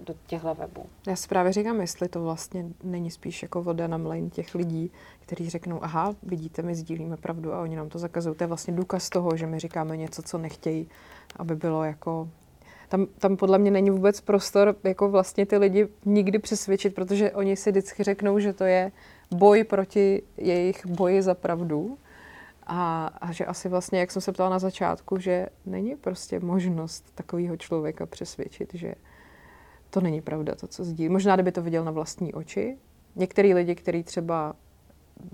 [0.00, 0.86] do těchto webů.
[1.06, 4.90] Já si právě říkám, jestli to vlastně není spíš jako voda na mlejn těch lidí,
[5.20, 8.36] kteří řeknou, aha, vidíte, my sdílíme pravdu a oni nám to zakazují.
[8.36, 10.88] To je vlastně důkaz toho, že my říkáme něco, co nechtějí,
[11.36, 12.28] aby bylo jako
[12.88, 17.56] tam, tam podle mě není vůbec prostor jako vlastně ty lidi nikdy přesvědčit, protože oni
[17.56, 18.92] si vždycky řeknou, že to je
[19.34, 21.98] boj proti jejich boji za pravdu
[22.66, 27.12] a, a že asi vlastně, jak jsem se ptala na začátku, že není prostě možnost
[27.14, 28.94] takového člověka přesvědčit, že
[29.90, 31.08] to není pravda, to, co sdílí.
[31.08, 32.78] Možná, kdyby to viděl na vlastní oči.
[33.16, 34.56] Některý lidi, kteří třeba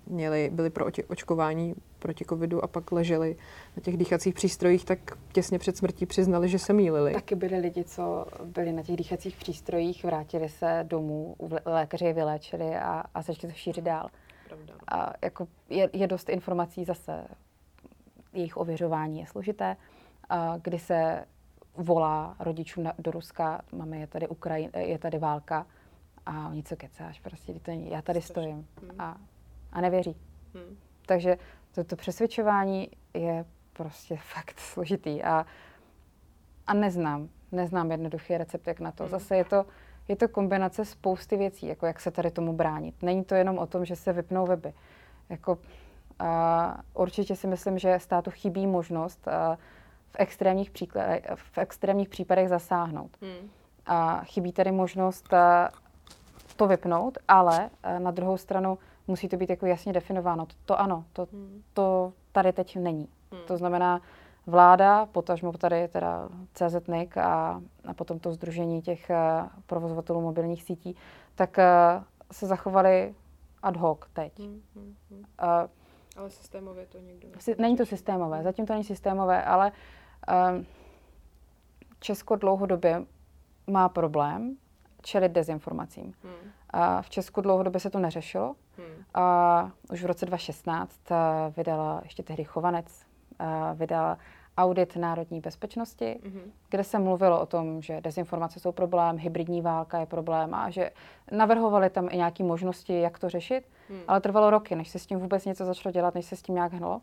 [0.07, 3.37] měli, byli pro očkování proti covidu a pak leželi
[3.77, 4.99] na těch dýchacích přístrojích, tak
[5.33, 7.13] těsně před smrtí přiznali, že se mýlili.
[7.13, 12.77] Taky byli lidi, co byli na těch dýchacích přístrojích, vrátili se domů, lékaři je vyléčili
[12.77, 14.09] a, a začali to šířit dál
[14.49, 14.75] pravda.
[14.93, 17.25] A jako je, je dost informací zase,
[18.33, 19.77] jejich ověřování je složité,
[20.29, 21.25] a kdy se
[21.77, 25.67] volá rodičů na, do Ruska, máme je tady Ukrajin, je tady válka
[26.27, 29.01] a oni co kecáš, prostě to, já tady stojím hmm.
[29.01, 29.17] a,
[29.73, 30.17] a nevěří.
[30.55, 30.77] Hmm.
[31.07, 31.39] Takže
[31.75, 35.47] to, to přesvědčování je prostě fakt složitý a,
[36.67, 39.05] a neznám, neznám jednoduchý recept, jak na to.
[39.05, 39.11] Hmm.
[39.11, 39.67] Zase je to,
[40.09, 43.03] je to kombinace spousty věcí, jako jak se tady tomu bránit.
[43.03, 44.73] Není to jenom o tom, že se vypnou weby.
[45.29, 45.59] Jako,
[46.19, 49.59] a určitě si myslím, že státu chybí možnost a,
[50.11, 53.11] v, extrémních příkladech, v extrémních případech zasáhnout.
[53.23, 53.51] Hmm.
[53.87, 55.71] A chybí tady možnost a,
[56.57, 60.47] to vypnout, ale na druhou stranu musí to být jako jasně definováno.
[60.47, 61.63] To, to ano, to, hmm.
[61.73, 63.09] to tady teď není.
[63.33, 63.43] Hmm.
[63.47, 64.01] To znamená,
[64.47, 70.97] vláda, potažmo tady teda CZNIC a, a potom to združení těch uh, provozovatelů mobilních sítí,
[71.35, 73.15] tak uh, se zachovali
[73.63, 74.39] ad hoc teď.
[74.39, 75.21] Hmm, hmm, hmm.
[75.21, 75.69] Uh,
[76.17, 79.73] ale systémově to někdo si, Není to systémové, zatím to není systémové, ale
[80.29, 80.65] uh,
[82.01, 83.05] Česko dlouhodobě
[83.67, 84.57] má problém
[85.03, 86.15] čelit dezinformacím.
[86.23, 86.33] Hmm.
[86.33, 88.55] Uh, v Česku dlouhodobě se to neřešilo.
[88.77, 88.87] Hmm.
[89.65, 91.17] Uh, už v roce 2016 uh,
[91.57, 93.07] vydala ještě tehdy Chovanec
[93.75, 94.17] vydal
[94.57, 96.51] audit národní bezpečnosti, mm-hmm.
[96.71, 100.91] kde se mluvilo o tom, že dezinformace jsou problém, hybridní válka je problém a že
[101.31, 104.01] navrhovali tam i nějaké možnosti, jak to řešit, mm.
[104.09, 106.55] ale trvalo roky, než se s tím vůbec něco začalo dělat, než se s tím
[106.55, 107.01] nějak hnulo.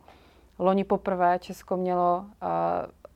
[0.58, 2.48] Loni poprvé Česko mělo, uh,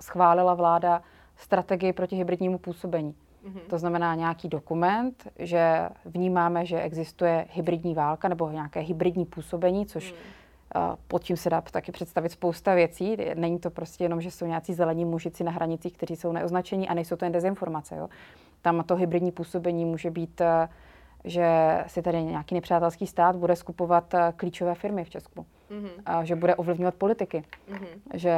[0.03, 1.03] schválila vláda
[1.37, 3.15] strategii proti hybridnímu působení.
[3.45, 3.61] Mm-hmm.
[3.69, 10.13] To znamená nějaký dokument, že vnímáme, že existuje hybridní válka nebo nějaké hybridní působení, což
[10.13, 10.19] mm
[11.09, 13.17] pod tím se dá taky představit spousta věcí.
[13.35, 16.95] Není to prostě jenom, že jsou nějací zelení mužici na hranicích, kteří jsou neoznačení a
[16.95, 17.97] nejsou to jen dezinformace.
[17.97, 18.09] Jo.
[18.63, 20.69] Tam to hybridní působení může být, eh,
[21.25, 21.49] že
[21.87, 25.47] si tady nějaký nepřátelský stát bude skupovat eh, klíčové firmy v Česku.
[25.71, 25.91] Mm-hmm.
[26.07, 27.99] A že bude ovlivňovat politiky, mm-hmm.
[28.15, 28.37] že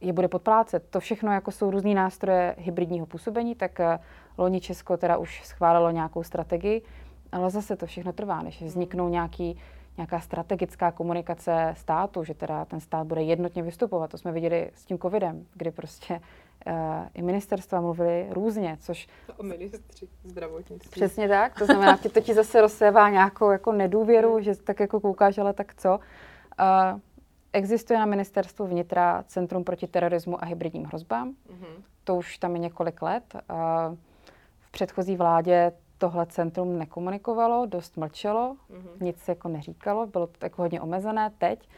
[0.00, 0.84] je bude podplácet.
[0.90, 3.98] To všechno jako jsou různý nástroje hybridního působení, tak eh,
[4.38, 6.82] loni Česko teda už schválilo nějakou strategii,
[7.32, 9.58] ale zase to všechno trvá, než vzniknou nějaký
[9.96, 14.10] nějaká strategická komunikace státu, že teda ten stát bude jednotně vystupovat.
[14.10, 16.20] To jsme viděli s tím covidem, kdy prostě
[17.14, 19.08] i ministerstva mluvili různě, což...
[19.36, 20.90] O ministři zdravotnictví.
[20.90, 25.00] Přesně tak, to znamená, že to ti zase rozsévá nějakou jako nedůvěru, že tak jako
[25.00, 25.98] koukáš, ale tak co.
[26.60, 27.00] Uh,
[27.52, 31.30] existuje na ministerstvu vnitra Centrum proti terorismu a hybridním hrozbám.
[31.30, 31.82] Mm-hmm.
[32.04, 33.24] To už tam je několik let.
[33.34, 33.96] Uh,
[34.58, 39.04] v předchozí vládě tohle centrum nekomunikovalo, dost mlčelo, mm-hmm.
[39.04, 41.32] nic jako neříkalo, bylo to jako hodně omezené.
[41.38, 41.68] Teď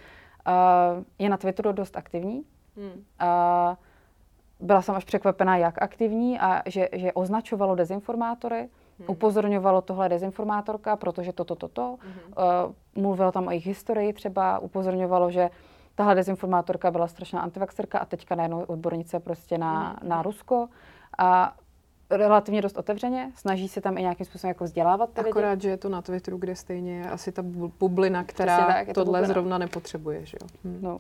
[0.47, 2.45] uh, je na Twitteru dost aktivní.
[2.77, 2.85] Mm.
[2.87, 3.77] Uh,
[4.63, 9.05] byla jsem až překvapená, jak aktivní a že, že označovalo dezinformátory, mm.
[9.09, 11.97] upozorňovalo tohle dezinformátorka, protože toto, toto, to.
[11.97, 12.67] Mm-hmm.
[12.97, 15.51] Uh, mluvilo tam o jejich historii třeba, upozorňovalo, že
[15.95, 20.09] tahle dezinformátorka byla strašná antivaxerka a teďka najednou odbornice prostě na, mm.
[20.09, 20.69] na Rusko.
[21.19, 21.55] A
[22.11, 25.63] relativně dost otevřeně, snaží se tam i nějakým způsobem jako vzdělávat ty Akorát, lidi.
[25.63, 27.43] že je to na Twitteru, kde stejně je asi ta
[27.79, 29.27] bublina, která tak, to tohle bublina.
[29.27, 30.27] zrovna nepotřebuje.
[30.27, 30.49] Že jo?
[30.65, 30.79] Hm.
[30.83, 30.99] No.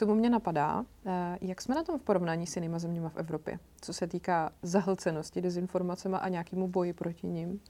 [0.00, 3.58] Tomu mě napadá, eh, jak jsme na tom v porovnání s jinýma zeměma v Evropě,
[3.80, 7.60] co se týká zahlcenosti dezinformacemi a nějakému boji proti ním?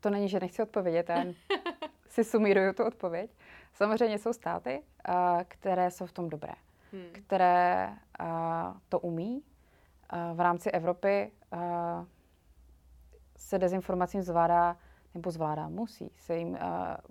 [0.00, 1.24] To není, že nechci odpovědět, já
[2.08, 3.30] si sumíruju tu odpověď.
[3.74, 6.52] Samozřejmě jsou státy, eh, které jsou v tom dobré.
[6.92, 7.02] hmm.
[7.12, 8.26] které uh,
[8.88, 9.42] to umí.
[10.34, 11.32] V rámci Evropy
[13.36, 14.76] se dezinformacím zvládá,
[15.14, 16.58] nebo zvládá, musí se jim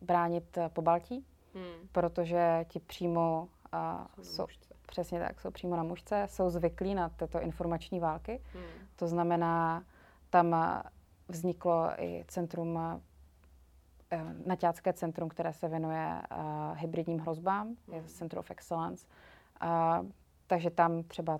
[0.02, 1.88] bránit po Baltí, hmm.
[1.92, 4.48] protože ti přímo uh, jsou,
[4.88, 8.42] přesně tak, jsou přímo na mužce, jsou zvyklí na tyto informační války.
[8.54, 8.64] Hmm.
[8.96, 9.84] To znamená,
[10.30, 10.56] tam
[11.28, 12.80] vzniklo i centrum
[14.14, 18.08] Eh, naťácké centrum, které se věnuje uh, hybridním hrozbám, je mhm.
[18.08, 19.06] Center of Excellence.
[19.64, 20.06] Uh,
[20.48, 21.40] takže tam třeba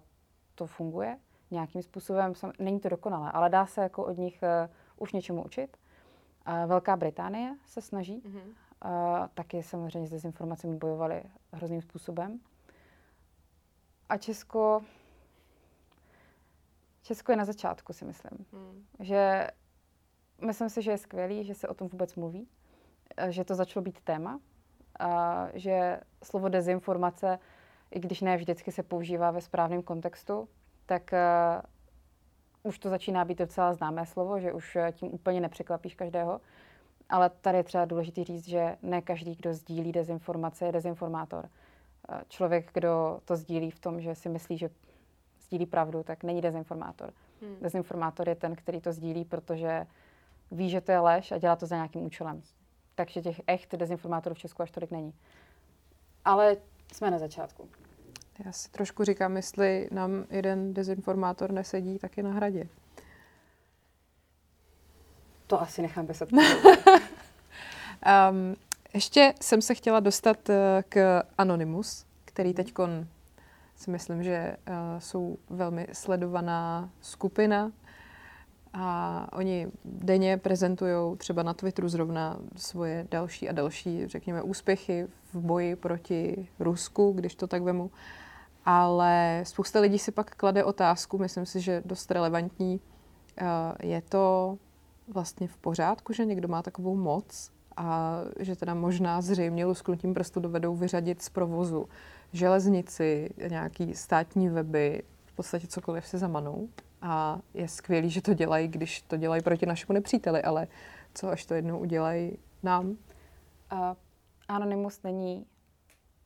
[0.56, 1.20] to funguje
[1.52, 2.34] nějakým způsobem.
[2.60, 5.78] Není to dokonalé, ale dá se jako od nich uh, už něčemu učit.
[6.48, 8.22] Uh, Velká Británie se snaží.
[8.22, 8.54] Mm-hmm.
[8.86, 12.40] Uh, taky samozřejmě s dezinformacemi bojovali hrozným způsobem.
[14.10, 14.82] A Česko...
[17.02, 18.46] Česko je na začátku, si myslím.
[18.52, 18.86] Mm.
[19.00, 19.48] Že
[20.42, 22.48] myslím si, že je skvělý, že se o tom vůbec mluví.
[23.18, 24.40] Eh, že to začalo být téma,
[25.00, 27.40] a že slovo dezinformace,
[27.92, 30.50] i když ne vždycky se používá ve správném kontextu,
[30.86, 31.62] tak uh,
[32.64, 36.42] už to začíná být docela známé slovo, že už eh, tím úplně nepřekvapíš každého.
[37.10, 41.50] Ale tady je třeba důležité říct, že ne každý, kdo sdílí dezinformace, je dezinformátor.
[42.28, 44.70] Člověk, kdo to sdílí v tom, že si myslí, že
[45.42, 47.14] sdílí pravdu, tak není dezinformátor.
[47.42, 47.56] Hmm.
[47.62, 49.88] Dezinformátor je ten, který to sdílí, protože
[50.52, 52.42] ví, že to je lež a dělá to za nějakým účelem
[52.96, 55.14] takže těch echt dezinformátorů v Česku až tolik není.
[56.26, 56.58] Ale
[56.94, 57.70] jsme na začátku.
[58.46, 62.68] Já si trošku říkám, jestli nám jeden dezinformátor nesedí taky na hradě.
[65.54, 66.28] To asi nechám bez um,
[68.94, 72.56] Ještě jsem se chtěla dostat eh, k Anonymous, který mhm.
[72.56, 72.74] teď
[73.76, 77.72] si myslím, že uh, jsou velmi sledovaná skupina
[78.74, 85.36] a oni denně prezentují třeba na Twitteru zrovna svoje další a další, řekněme, úspěchy v
[85.36, 87.92] boji proti Rusku, když to tak vemu.
[88.66, 92.82] Ale spousta lidí si pak klade otázku, myslím si, že dost relevantní,
[93.38, 94.58] eh, je to
[95.08, 100.40] vlastně v pořádku, že někdo má takovou moc a že teda možná zřejmě lusknutím prstu
[100.40, 101.90] dovedou vyřadit z provozu
[102.34, 106.70] železnici, nějaký státní weby, v podstatě cokoliv si zamanou
[107.02, 110.68] a je skvělý, že to dělají, když to dělají proti našemu nepříteli, ale
[111.14, 112.90] co až to jednou udělají nám?
[112.90, 112.98] Uh,
[114.48, 115.46] Anonymous není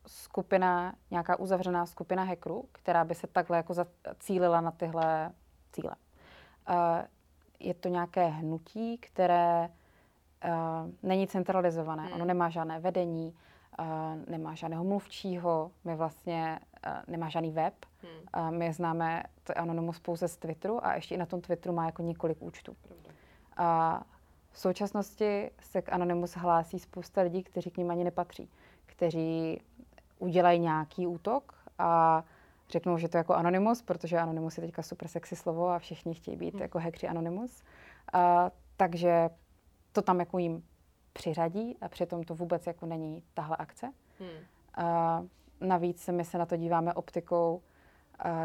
[0.07, 5.31] skupina, nějaká uzavřená skupina hackerů, která by se takhle jako zacílila na tyhle
[5.71, 5.95] cíle.
[6.69, 6.75] Uh,
[7.59, 9.69] je to nějaké hnutí, které
[10.45, 12.03] uh, není centralizované.
[12.03, 12.13] Hmm.
[12.13, 13.33] Ono nemá žádné vedení,
[13.79, 13.85] uh,
[14.29, 17.73] nemá žádného mluvčího, my vlastně uh, nemá žádný web.
[18.01, 18.47] Hmm.
[18.47, 21.85] Uh, my známe to Anonymous pouze z Twitteru a ještě i na tom Twitteru má
[21.85, 22.75] jako několik účtů.
[23.57, 24.01] A
[24.51, 28.49] v současnosti se k Anonymous hlásí spousta lidí, kteří k ním ani nepatří,
[28.85, 29.61] kteří
[30.19, 32.23] udělají nějaký útok a
[32.69, 36.13] řeknou, že to je jako Anonymous, protože Anonymous je teďka super sexy slovo a všichni
[36.13, 36.61] chtějí být hmm.
[36.61, 37.63] jako hackři Anonymous.
[38.13, 39.29] A, takže
[39.91, 40.63] to tam jako jim
[41.13, 43.93] přiřadí a přitom to vůbec jako není tahle akce.
[44.19, 44.29] Hmm.
[44.75, 45.23] A,
[45.61, 47.61] navíc my se na to díváme optikou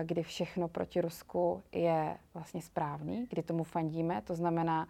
[0.02, 4.88] kdy všechno proti Rusku je vlastně správný, kdy tomu fandíme, to znamená,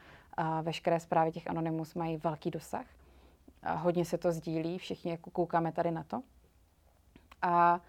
[0.62, 2.86] veškeré zprávy těch anonymus mají velký dosah.
[3.76, 6.22] Hodně se to sdílí, všichni jako koukáme tady na to.
[7.42, 7.80] A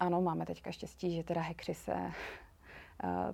[0.00, 1.94] ano, máme teďka štěstí, že teda hekři se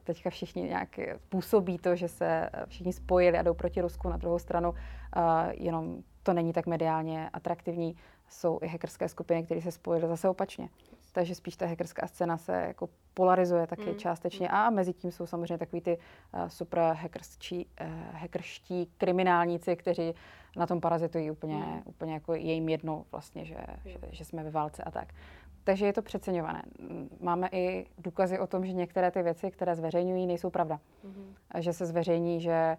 [0.05, 4.39] teďka všichni nějak působí to, že se všichni spojili a jdou proti Rusku na druhou
[4.39, 4.75] stranu,
[5.53, 7.97] jenom to není tak mediálně atraktivní.
[8.29, 10.69] Jsou i hackerské skupiny, které se spojily zase opačně
[11.17, 13.99] takže spíš ta hackerská scéna se jako polarizuje taky mm.
[13.99, 20.15] částečně a mezi tím jsou samozřejmě takový ty uh, super hackerští, uh, hackerští kriminálníci, kteří
[20.57, 21.83] na tom parazitují úplně, mm.
[21.85, 23.91] úplně jako je jim jedno vlastně, že, mm.
[23.91, 25.15] že, že jsme ve válce a tak.
[25.67, 26.63] Takže je to přeceňované.
[27.21, 30.81] Máme i důkazy o tom, že některé ty věci, které zveřejňují, nejsou pravda.
[31.05, 31.35] Mm.
[31.59, 32.77] Že se zveřejní, že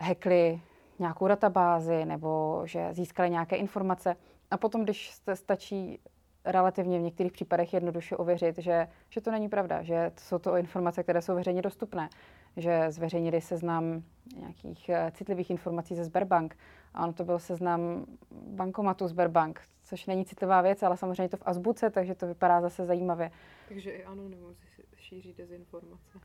[0.00, 0.60] hackli
[0.98, 4.16] nějakou databázi nebo že získali nějaké informace.
[4.50, 6.00] A potom, když stačí
[6.44, 11.02] relativně v některých případech jednoduše ověřit, že, že to není pravda, že jsou to informace,
[11.02, 12.08] které jsou veřejně dostupné,
[12.56, 14.02] že zveřejnili seznam
[14.36, 16.56] nějakých eh, citlivých informací ze Sberbank
[16.94, 21.42] a on to byl seznam bankomatu Sberbank, což není citlivá věc, ale samozřejmě to v
[21.46, 23.30] azbuce, takže to vypadá zase zajímavě.
[23.68, 24.56] Takže i anonymous
[24.96, 26.18] šíří dezinformace.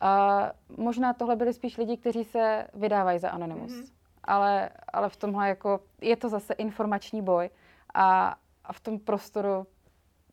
[0.00, 3.72] A možná tohle byli spíš lidi, kteří se vydávají za anonymus.
[3.72, 3.92] Mm-hmm.
[4.24, 7.50] Ale, ale v tomhle jako, je to zase informační boj
[7.94, 9.66] a, a v tom prostoru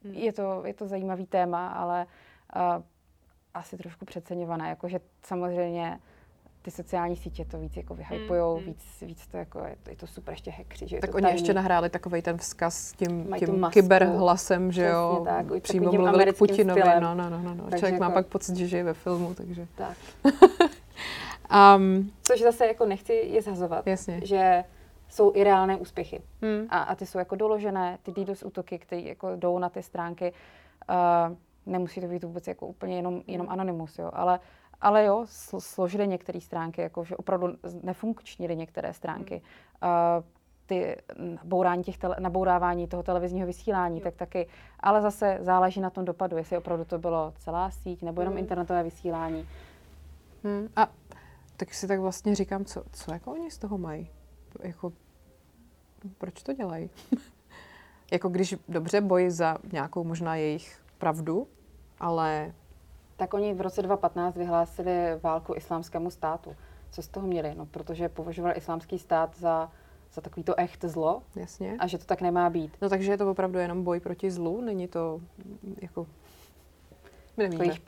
[0.04, 0.14] hmm.
[0.14, 2.08] je, to, je to zajímavý téma, ale
[2.56, 2.84] uh,
[3.54, 4.70] asi trošku přeceňované.
[4.70, 6.00] Jakože samozřejmě
[6.62, 9.96] ty sociální sítě to víc jako vyhypujou, mm, víc, víc to jako, je to, je
[9.96, 11.40] to super ještě hackři, že Tak to oni tajný.
[11.40, 16.38] ještě nahráli takový ten vzkaz s tím, tím kyberhlasem, že jo, tak, přímo mluvili k
[16.38, 17.64] Putinovi, no, no, no, no, no.
[17.64, 18.04] Člověk jako...
[18.04, 19.68] má pak pocit, že žije ve filmu, takže.
[19.76, 19.98] Tak.
[21.78, 24.22] um, Což zase jako nechci je zhazovat, jasně.
[24.24, 24.64] že
[25.10, 26.22] jsou i reálné úspěchy.
[26.42, 26.68] Hmm.
[26.70, 30.34] A, a ty jsou jako doložené, ty DDoS útoky, které jako jdou na ty stránky,
[30.90, 31.36] uh,
[31.66, 34.40] nemusí to být vůbec jako úplně jenom, jenom anonymus, jo, ale
[34.82, 35.26] ale jo,
[35.60, 37.48] složili některé stránky, jako že opravdu
[37.84, 39.42] nefunkčnily některé stránky.
[39.84, 40.24] Uh,
[40.66, 40.98] ty
[41.44, 44.04] bourání těch tele, nabourávání toho televizního vysílání, jo.
[44.04, 44.48] tak taky.
[44.80, 48.40] Ale zase záleží na tom dopadu, jestli opravdu to bylo celá síť nebo jenom hmm.
[48.40, 49.48] internetové vysílání.
[50.44, 50.68] Hmm.
[50.76, 50.88] A
[51.58, 54.10] tak si tak vlastně říkám, co, co jako oni z toho mají?
[54.60, 54.94] Jako,
[56.18, 56.90] proč to dělají?
[58.12, 61.48] jako když dobře bojí za nějakou možná jejich pravdu,
[62.00, 62.54] ale
[63.18, 66.56] tak oni v roce 2015 vyhlásili válku islámskému státu.
[66.92, 67.54] Co z toho měli?
[67.58, 69.72] No, protože považovali islámský stát za,
[70.14, 71.24] za takový to echt zlo.
[71.36, 71.78] Jasně.
[71.80, 72.78] A že to tak nemá být.
[72.82, 74.62] No takže je to opravdu jenom boj proti zlu?
[74.62, 75.22] Není to
[75.82, 76.08] jako...
[77.38, 77.66] My nevíme.
[77.66, 77.80] Jako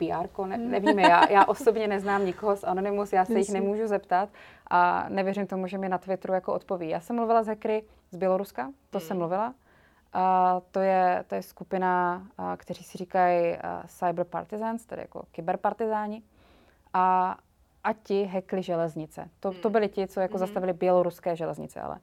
[0.42, 1.02] PR, ne, nevíme.
[1.02, 3.40] Já, já osobně neznám nikoho z Anonymous, já se Jasně.
[3.40, 4.28] jich nemůžu zeptat
[4.70, 6.88] a nevěřím tomu, že mi na Twitteru jako odpoví.
[6.88, 9.06] Já jsem mluvila s hackery z Běloruska, to hmm.
[9.06, 9.54] jsem mluvila.
[10.14, 13.56] A to je, to je skupina, a, kteří si říkají
[13.86, 16.22] cyber partisans, tedy jako kyberpartizáni.
[16.94, 17.36] A,
[17.84, 19.30] a ti hekli železnice.
[19.40, 19.72] To, to hmm.
[19.72, 20.38] byli ti, co jako mm.
[20.38, 21.98] zastavili běloruské železnice, ale.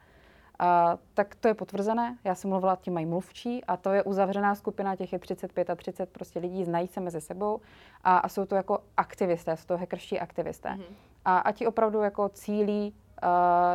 [0.59, 2.17] A, tak to je potvrzené.
[2.23, 5.75] Já jsem mluvila, ti mají mluvčí a to je uzavřená skupina, těch je 35 a
[5.75, 7.61] 30 prostě lidí, znají se mezi sebou
[8.03, 10.75] a, a jsou to jako aktivisté, jsou to hackerští aktivisté.
[10.75, 10.83] Mm.
[11.25, 12.93] A, a ti opravdu jako cílí
[13.23, 13.29] uh,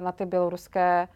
[0.05, 1.09] na ty běloruské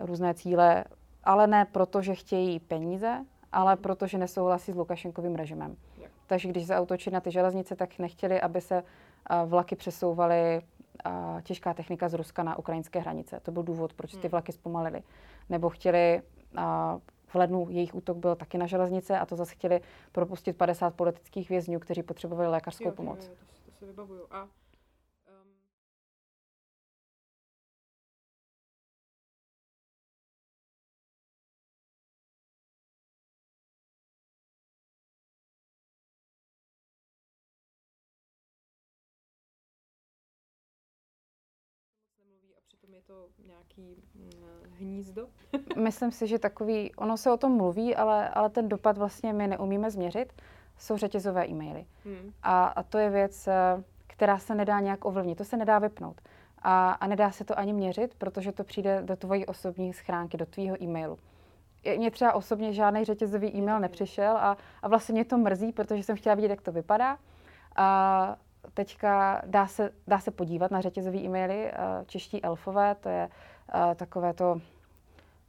[0.00, 0.84] různé cíle
[1.24, 5.76] ale ne proto, že chtějí peníze, ale proto, že nesouhlasí s Lukašenkovým režimem.
[6.26, 8.82] Takže když zautočili na ty železnice, tak nechtěli, aby se
[9.46, 10.62] vlaky přesouvaly
[11.42, 13.40] těžká technika z Ruska na ukrajinské hranice.
[13.40, 14.30] To byl důvod, proč ty hmm.
[14.30, 15.02] vlaky zpomalily.
[15.48, 16.22] Nebo chtěli,
[17.26, 19.80] v lednu jejich útok byl taky na železnice a to zase chtěli
[20.12, 23.26] propustit 50 politických vězňů, kteří potřebovali lékařskou jo, pomoc.
[23.26, 24.26] Jo, jo, to, to si vybavuju.
[24.30, 24.48] A
[42.94, 44.30] je to nějaký mm,
[44.78, 45.26] hnízdo?
[45.76, 49.48] Myslím si, že takový, ono se o tom mluví, ale, ale ten dopad vlastně my
[49.48, 50.32] neumíme změřit,
[50.78, 51.86] jsou řetězové e-maily.
[52.04, 52.32] Hmm.
[52.42, 56.20] A, a to je věc, eh, která se nedá nějak ovlivnit, to se nedá vypnout.
[56.62, 60.46] A, a nedá se to ani měřit, protože to přijde do tvojí osobní schránky, do
[60.46, 61.18] tvýho e-mailu.
[61.96, 66.16] Mně třeba osobně žádný řetězový e-mail nepřišel a, a vlastně mě to mrzí, protože jsem
[66.16, 67.18] chtěla vidět, jak to vypadá.
[67.76, 68.36] A
[68.74, 71.66] teďka dá se, dá se podívat na řetězové e-maily.
[71.66, 71.74] Eh,
[72.06, 73.28] čeští elfové, to je
[73.74, 74.60] eh, takové to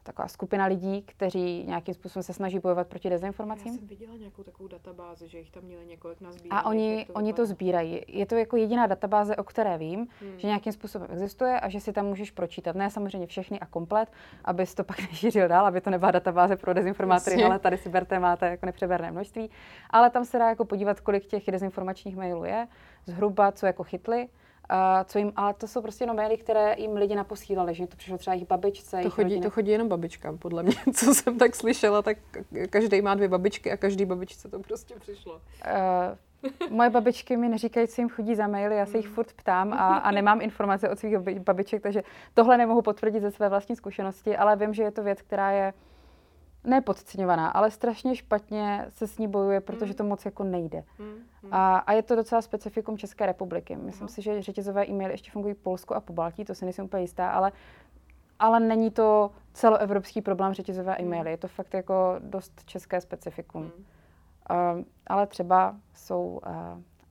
[0.03, 3.71] taková skupina lidí, kteří nějakým způsobem se snaží bojovat proti dezinformacím.
[3.71, 7.13] Já jsem viděla nějakou takovou databázi, že jich tam měli několik na A oni to,
[7.13, 8.01] oni to sbírají.
[8.07, 10.39] Je to jako jediná databáze, o které vím, hmm.
[10.39, 12.75] že nějakým způsobem existuje a že si tam můžeš pročítat.
[12.75, 14.11] Ne samozřejmě všechny a komplet,
[14.45, 17.45] abys to pak nešířil dál, aby to nebyla databáze pro dezinformátory, Jasně.
[17.45, 19.49] ale tady si berte, máte jako nepřeberné množství.
[19.89, 22.67] Ale tam se dá jako podívat, kolik těch dezinformačních mailů je,
[23.05, 24.27] zhruba co jako chytli
[24.69, 27.97] a co jim, ale to jsou prostě jenom maily, které jim lidi naposílali, že to
[27.97, 29.01] přišlo třeba jejich babičce.
[29.03, 29.41] To chodí, rodiny.
[29.41, 32.17] to chodí jenom babičkám, podle mě, co jsem tak slyšela, tak
[32.69, 35.33] každý má dvě babičky a každý babičce to prostě přišlo.
[35.33, 39.15] Uh, moje babičky mi neříkají, co jim chodí za maily, já se jich hmm.
[39.15, 43.49] furt ptám a, a nemám informace od svých babiček, takže tohle nemohu potvrdit ze své
[43.49, 45.73] vlastní zkušenosti, ale vím, že je to věc, která je
[46.63, 49.97] nepodceňovaná, ale strašně špatně se s ní bojuje, protože mm.
[49.97, 50.83] to moc jako nejde.
[50.99, 51.05] Mm.
[51.05, 51.53] Mm.
[51.53, 53.75] A, a je to docela specifikum České republiky.
[53.75, 54.07] Myslím no.
[54.07, 57.03] si, že řetězové e-maily ještě fungují v Polsku a po Baltí, to si nejsem úplně
[57.03, 57.51] jistá, ale,
[58.39, 61.31] ale není to celoevropský problém řetězové e-maily.
[61.31, 63.63] Je to fakt jako dost české specifikum.
[63.63, 63.71] Mm.
[64.51, 66.53] Uh, ale třeba jsou uh,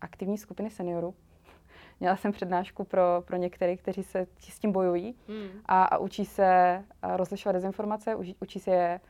[0.01, 1.14] aktivní skupiny seniorů.
[2.01, 5.48] Měla jsem přednášku pro, pro některé, kteří se s tím bojují mm.
[5.66, 9.01] a, a učí se uh, rozlišovat dezinformace, učí, učí se je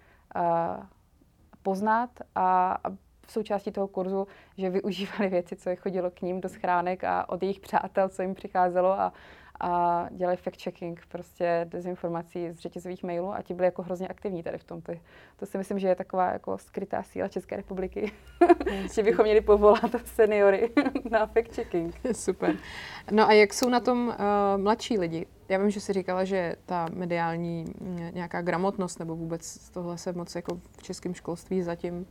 [1.62, 2.90] poznat a, a
[3.26, 4.26] v součástí toho kurzu,
[4.58, 8.22] že využívali věci, co je chodilo k ním do schránek a od jejich přátel, co
[8.22, 9.12] jim přicházelo a,
[9.60, 14.58] a dělali fact-checking prostě dezinformací z řetězových mailů a ti byli jako hrozně aktivní tady
[14.58, 14.82] v tom.
[14.82, 14.92] To,
[15.36, 18.12] to si myslím, že je taková jako skrytá síla České republiky,
[18.94, 20.70] že bychom měli povolat seniory
[21.10, 21.92] na fact-checking.
[22.12, 22.56] Super.
[23.10, 24.14] No a jak jsou na tom uh,
[24.62, 25.26] mladší lidi?
[25.48, 30.12] Já vím, že jsi říkala, že ta mediální mm, nějaká gramotnost nebo vůbec tohle se
[30.12, 32.06] moc jako v českém školství zatím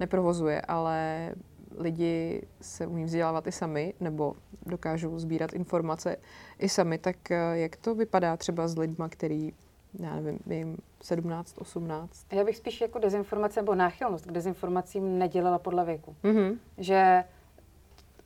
[0.00, 1.30] neprovozuje, ale
[1.78, 4.34] lidi se umí vzdělávat i sami, nebo
[4.66, 6.16] dokážou sbírat informace
[6.58, 9.52] i sami, tak eh, jak to vypadá třeba s lidma, který
[9.98, 12.26] já nevím, jim 17, 18.
[12.32, 16.16] Já bych spíš jako dezinformace nebo náchylnost k dezinformacím nedělala podle věku.
[16.24, 16.58] Mm-hmm.
[16.78, 17.24] Že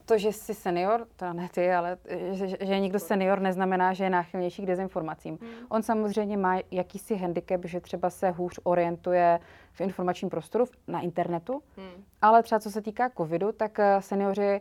[0.04, 1.96] to, že jsi senior, to ne ty, ale
[2.30, 5.38] že, že je někdo senior, neznamená, že je náchylnější k dezinformacím.
[5.40, 5.50] Hmm.
[5.68, 9.40] On samozřejmě má jakýsi handicap, že třeba se hůř orientuje
[9.72, 12.04] v informačním prostoru na internetu, hmm.
[12.22, 14.60] ale třeba co se týká covidu, tak eh, seniori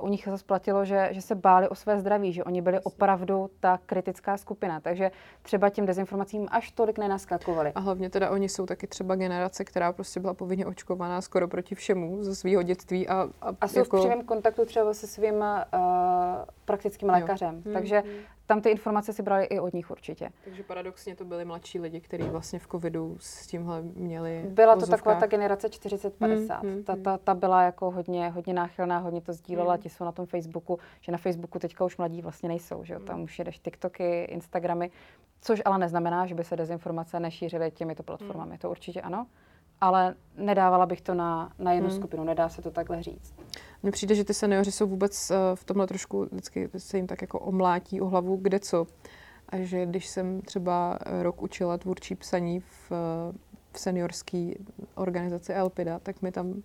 [0.00, 3.50] u nich zase platilo, že, že se báli o své zdraví, že oni byli opravdu
[3.60, 4.80] ta kritická skupina.
[4.80, 5.10] Takže
[5.42, 7.72] třeba tím dezinformacím až tolik nenaskakovali.
[7.74, 11.74] A hlavně teda oni jsou taky třeba generace, která prostě byla povinně očkovaná skoro proti
[11.74, 13.08] všemu ze svého dětství.
[13.08, 13.96] A, a, a jsou jako...
[13.96, 15.44] v přímém kontaktu třeba se svým uh,
[16.64, 17.62] praktickým lékařem.
[17.66, 17.72] Jo.
[17.72, 20.30] Takže hmm tam ty informace si brali i od nich určitě.
[20.44, 24.86] Takže paradoxně to byli mladší lidi, kteří vlastně v covidu s tímhle měli Byla to
[24.86, 26.60] taková ta generace 40-50.
[26.60, 29.82] Hmm, hmm, ta, ta, ta byla jako hodně, hodně náchylná, hodně to sdílela, hmm.
[29.82, 33.00] ti jsou na tom Facebooku, že na Facebooku teďka už mladí vlastně nejsou, že jo?
[33.00, 33.24] tam hmm.
[33.24, 34.90] už jedeš TikToky, Instagramy,
[35.40, 38.58] což ale neznamená, že by se dezinformace nešířily těmito platformami, hmm.
[38.58, 39.26] to určitě ano
[39.80, 41.98] ale nedávala bych to na, na jednu hmm.
[41.98, 43.34] skupinu, nedá se to takhle říct.
[43.82, 47.22] Mně přijde, že ty seniori jsou vůbec uh, v tomhle trošku, vždycky se jim tak
[47.22, 48.86] jako omlátí o hlavu, kde co.
[49.48, 52.90] A že když jsem třeba rok učila tvůrčí psaní v,
[53.72, 54.52] v seniorské
[54.94, 56.62] organizaci Elpida, tak mi tam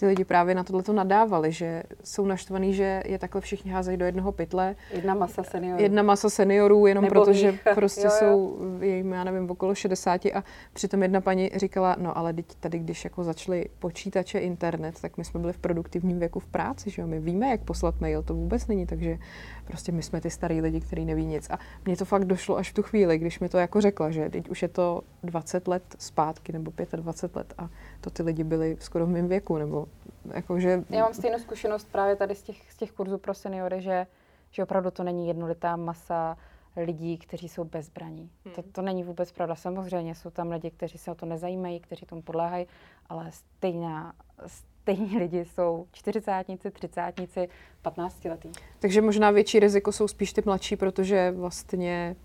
[0.00, 3.96] ty lidi právě na tohle to nadávali, že jsou naštvaný, že je takhle všichni házejí
[3.96, 4.76] do jednoho pytle.
[4.92, 5.82] Jedna masa seniorů.
[5.82, 8.18] Jedna masa seniorů, jenom Nebo proto, že prostě jo, jo.
[8.18, 12.78] jsou, jim, já nevím, okolo 60 a přitom jedna paní říkala, no ale teď tady,
[12.78, 17.02] když jako začaly počítače, internet, tak my jsme byli v produktivním věku v práci, že
[17.02, 19.18] jo, my víme, jak poslat mail, to vůbec není, takže
[19.64, 21.50] prostě my jsme ty starý lidi, kteří neví nic.
[21.50, 24.30] A mně to fakt došlo až v tu chvíli, když mi to jako řekla, že
[24.30, 27.68] teď už je to 20 let zpátky nebo 25 let a
[28.00, 29.86] to ty lidi byli skoro v mém věku, nebo
[30.34, 30.84] jako, že...
[30.90, 34.06] Já mám stejnou zkušenost právě tady z těch, z těch kurzů pro seniory, že,
[34.50, 36.36] že opravdu to není jednolitá masa
[36.76, 38.30] lidí, kteří jsou bez zbraní.
[38.44, 38.54] Hmm.
[38.54, 39.54] To, to není vůbec pravda.
[39.54, 42.66] Samozřejmě jsou tam lidi, kteří se o to nezajímají, kteří tomu podléhají,
[43.08, 44.14] ale stejná,
[44.46, 47.48] stejní lidi jsou čtyřicátníci, třicátníci,
[47.82, 48.52] patnáctiletí.
[48.78, 52.16] Takže možná větší riziko jsou spíš ty mladší, protože vlastně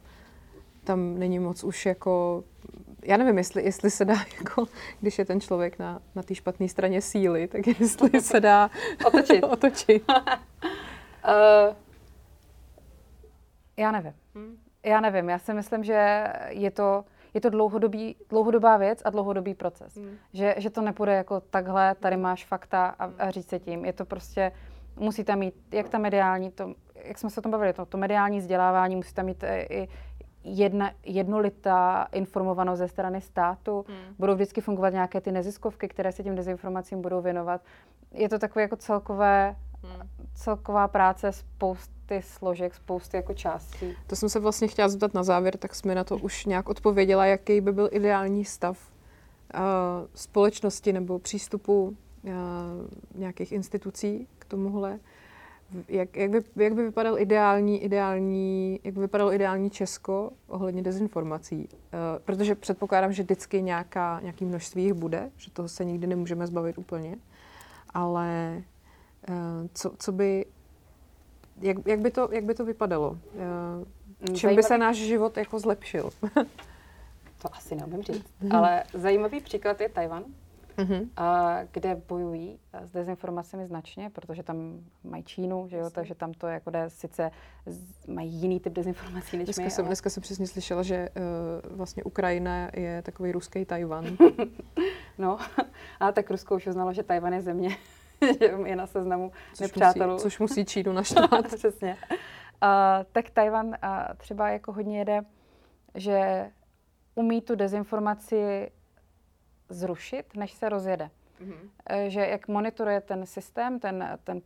[0.85, 2.43] tam není moc už jako
[3.05, 4.65] já nevím, jestli, jestli se dá, jako,
[5.01, 8.69] když je ten člověk na, na té špatné straně síly, tak jestli se dá
[9.05, 9.43] otočit.
[9.49, 10.03] otočit.
[10.09, 11.75] uh,
[13.77, 14.13] já nevím.
[14.35, 14.57] Hmm.
[14.85, 15.29] Já nevím.
[15.29, 19.95] Já si myslím, že je to, je to dlouhodobý, dlouhodobá věc a dlouhodobý proces.
[19.95, 20.17] Hmm.
[20.33, 23.85] Že, že to nepůjde jako takhle, tady máš fakta a, a říct se tím.
[23.85, 24.51] Je to prostě,
[24.95, 26.73] musíte mít, jak ta mediální, to,
[27.03, 29.87] jak jsme se o tom bavili, to, to mediální vzdělávání, musíte mít i,
[30.45, 34.15] jedna, jednolitá informovanost ze strany státu, hmm.
[34.19, 37.61] budou vždycky fungovat nějaké ty neziskovky, které se tím dezinformacím budou věnovat.
[38.11, 40.09] Je to takové jako celkové, hmm.
[40.35, 43.95] celková práce spousty složek, spousty jako částí.
[44.07, 47.25] To jsem se vlastně chtěla zeptat na závěr, tak jsme na to už nějak odpověděla,
[47.25, 48.77] jaký by byl ideální stav
[49.53, 49.61] uh,
[50.15, 51.83] společnosti nebo přístupu
[52.23, 52.31] uh,
[53.15, 54.99] nějakých institucí k tomuhle
[55.87, 61.57] jak, jak, by, jak by vypadal ideální, ideální, jak by vypadalo ideální Česko ohledně dezinformací?
[61.57, 66.47] Uh, protože předpokládám, že vždycky nějaká, nějaký množství jich bude, že toho se nikdy nemůžeme
[66.47, 67.17] zbavit úplně.
[67.89, 68.61] Ale
[69.29, 69.35] uh,
[69.73, 70.45] co, co by,
[71.61, 73.09] jak, jak, by to, jak by to vypadalo?
[73.09, 73.17] Uh,
[74.25, 74.55] čím zajímavý...
[74.55, 76.09] by se náš život jako zlepšil?
[77.41, 78.25] to asi neumím říct.
[78.51, 80.23] Ale zajímavý příklad je Tajvan
[80.77, 81.09] mm-hmm.
[81.17, 86.47] a kde bojují s dezinformacemi značně, protože tam mají Čínu, že jo, takže tam to
[86.47, 87.31] jako jde, sice
[88.07, 89.71] mají jiný typ dezinformací než dneska my.
[89.71, 89.89] Jsem, ale...
[89.89, 91.09] Dneska jsem přesně slyšela, že
[91.69, 94.05] uh, vlastně Ukrajina je takový ruský Tajvan.
[95.17, 95.37] no,
[95.99, 97.69] a tak Rusko už uznalo, že Tajvan je země,
[98.39, 100.13] že je na seznamu což nepřátelů.
[100.13, 101.55] Musí, což musí Čínu naštvat.
[101.55, 101.97] přesně.
[102.11, 102.17] Uh,
[103.11, 103.73] tak Tajvan uh,
[104.17, 105.21] třeba jako hodně jede,
[105.95, 106.49] že
[107.15, 108.71] umí tu dezinformaci
[109.69, 111.09] zrušit, než se rozjede.
[111.41, 112.07] Mm-hmm.
[112.07, 114.41] Že jak monitoruje ten systém, ten, ten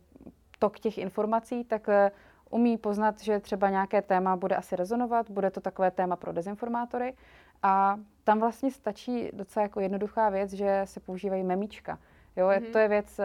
[0.58, 2.10] tok těch informací, tak eh,
[2.50, 7.14] umí poznat, že třeba nějaké téma bude asi rezonovat, bude to takové téma pro dezinformátory
[7.62, 11.98] a tam vlastně stačí docela jako jednoduchá věc, že se používají memíčka.
[12.36, 12.72] Jo, mm-hmm.
[12.72, 13.20] to je věc,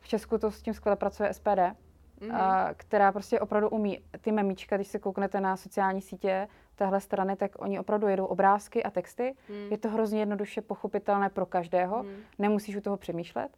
[0.00, 2.34] v Česku to s tím skvěle pracuje SPD, mm-hmm.
[2.34, 6.48] a, která prostě opravdu umí ty memíčka, když se kouknete na sociální sítě,
[6.78, 9.34] téhle strany, tak oni opravdu jedou obrázky a texty.
[9.48, 9.66] Hmm.
[9.70, 12.16] Je to hrozně jednoduše pochopitelné pro každého, hmm.
[12.38, 13.50] nemusíš u toho přemýšlet.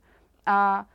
[0.47, 0.87] A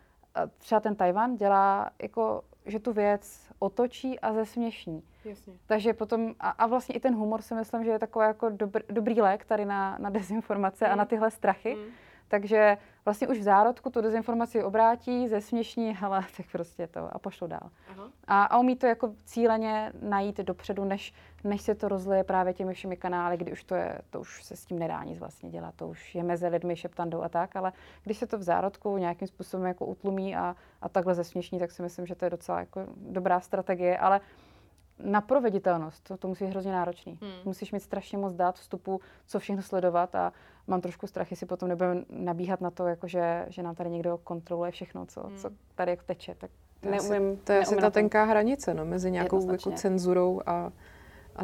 [0.58, 5.04] třeba ten Tajvan dělá jako, že tu věc otočí a zesměšní.
[5.26, 5.54] Jasně.
[5.66, 8.82] Takže potom, a, a vlastně i ten humor si myslím, že je takový jako dobr,
[8.90, 10.94] dobrý lék tady na, na dezinformace hmm.
[10.94, 11.74] a na tyhle strachy.
[11.74, 11.86] Hmm.
[12.28, 17.48] Takže vlastně už v zárodku tu dezinformaci obrátí, zesměšní, ale tak prostě to a pošlo
[17.48, 17.70] dál.
[17.92, 18.10] Aha.
[18.28, 21.14] A, a umí to jako cíleně najít dopředu, než,
[21.44, 24.56] než se to rozleje právě těmi všemi kanály, kdy už to je, to už se
[24.56, 27.74] s tím nedá nic vlastně dělat, to už je mezi lidmi, šeptandou a tak, ale
[28.04, 31.82] když se to v zárodku nějakým způsobem jako utlumí a, a takhle zesměšní, tak si
[31.82, 34.22] myslím, že to je docela jako dobrá strategie, ale
[35.00, 37.20] na proveditelnost, to, to musí být hrozně náročný.
[37.22, 37.32] Hmm.
[37.46, 40.34] Musíš mít strašně moc dát vstupu, co všechno sledovat a
[40.68, 44.18] mám trošku strach, jestli potom nebudeme nabíhat na to, jako že, že nám tady někdo
[44.18, 45.38] kontroluje všechno, co, hmm.
[45.38, 46.36] co tady jako teče.
[46.36, 50.72] Tak to neumím, to je asi ta tenká hranice no, mezi nějakou jako cenzurou a,
[51.36, 51.42] a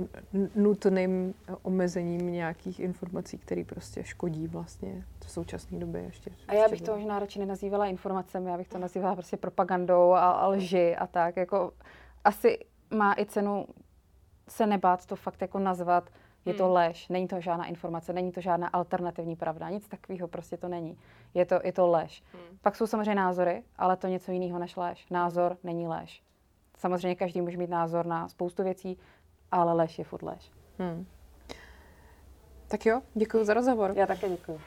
[0.56, 6.32] nutným omezením nějakých informací, které prostě škodí vlastně v současné době ještě.
[6.48, 10.32] A já bych to možná radši nenazývala informacemi, já bych to nazývala prostě propagandou a,
[10.32, 11.38] a lži a tak.
[11.38, 11.72] Jako
[12.24, 12.60] asi
[12.92, 13.66] má i cenu
[14.48, 16.10] se nebát to fakt jako nazvat,
[16.46, 16.74] je to hmm.
[16.74, 20.98] lež, není to žádná informace, není to žádná alternativní pravda, nic takového prostě to není.
[21.34, 22.24] Je to, je to lež.
[22.34, 22.58] Hmm.
[22.62, 25.10] Pak jsou samozřejmě názory, ale to něco jiného než lež.
[25.10, 26.24] Názor není lež.
[26.78, 28.98] Samozřejmě každý může mít názor na spoustu věcí,
[29.52, 30.52] ale lež je furt lež.
[30.80, 31.06] Hmm.
[32.68, 33.94] Tak jo, děkuji za rozhovor.
[33.96, 34.60] Já také děkuji.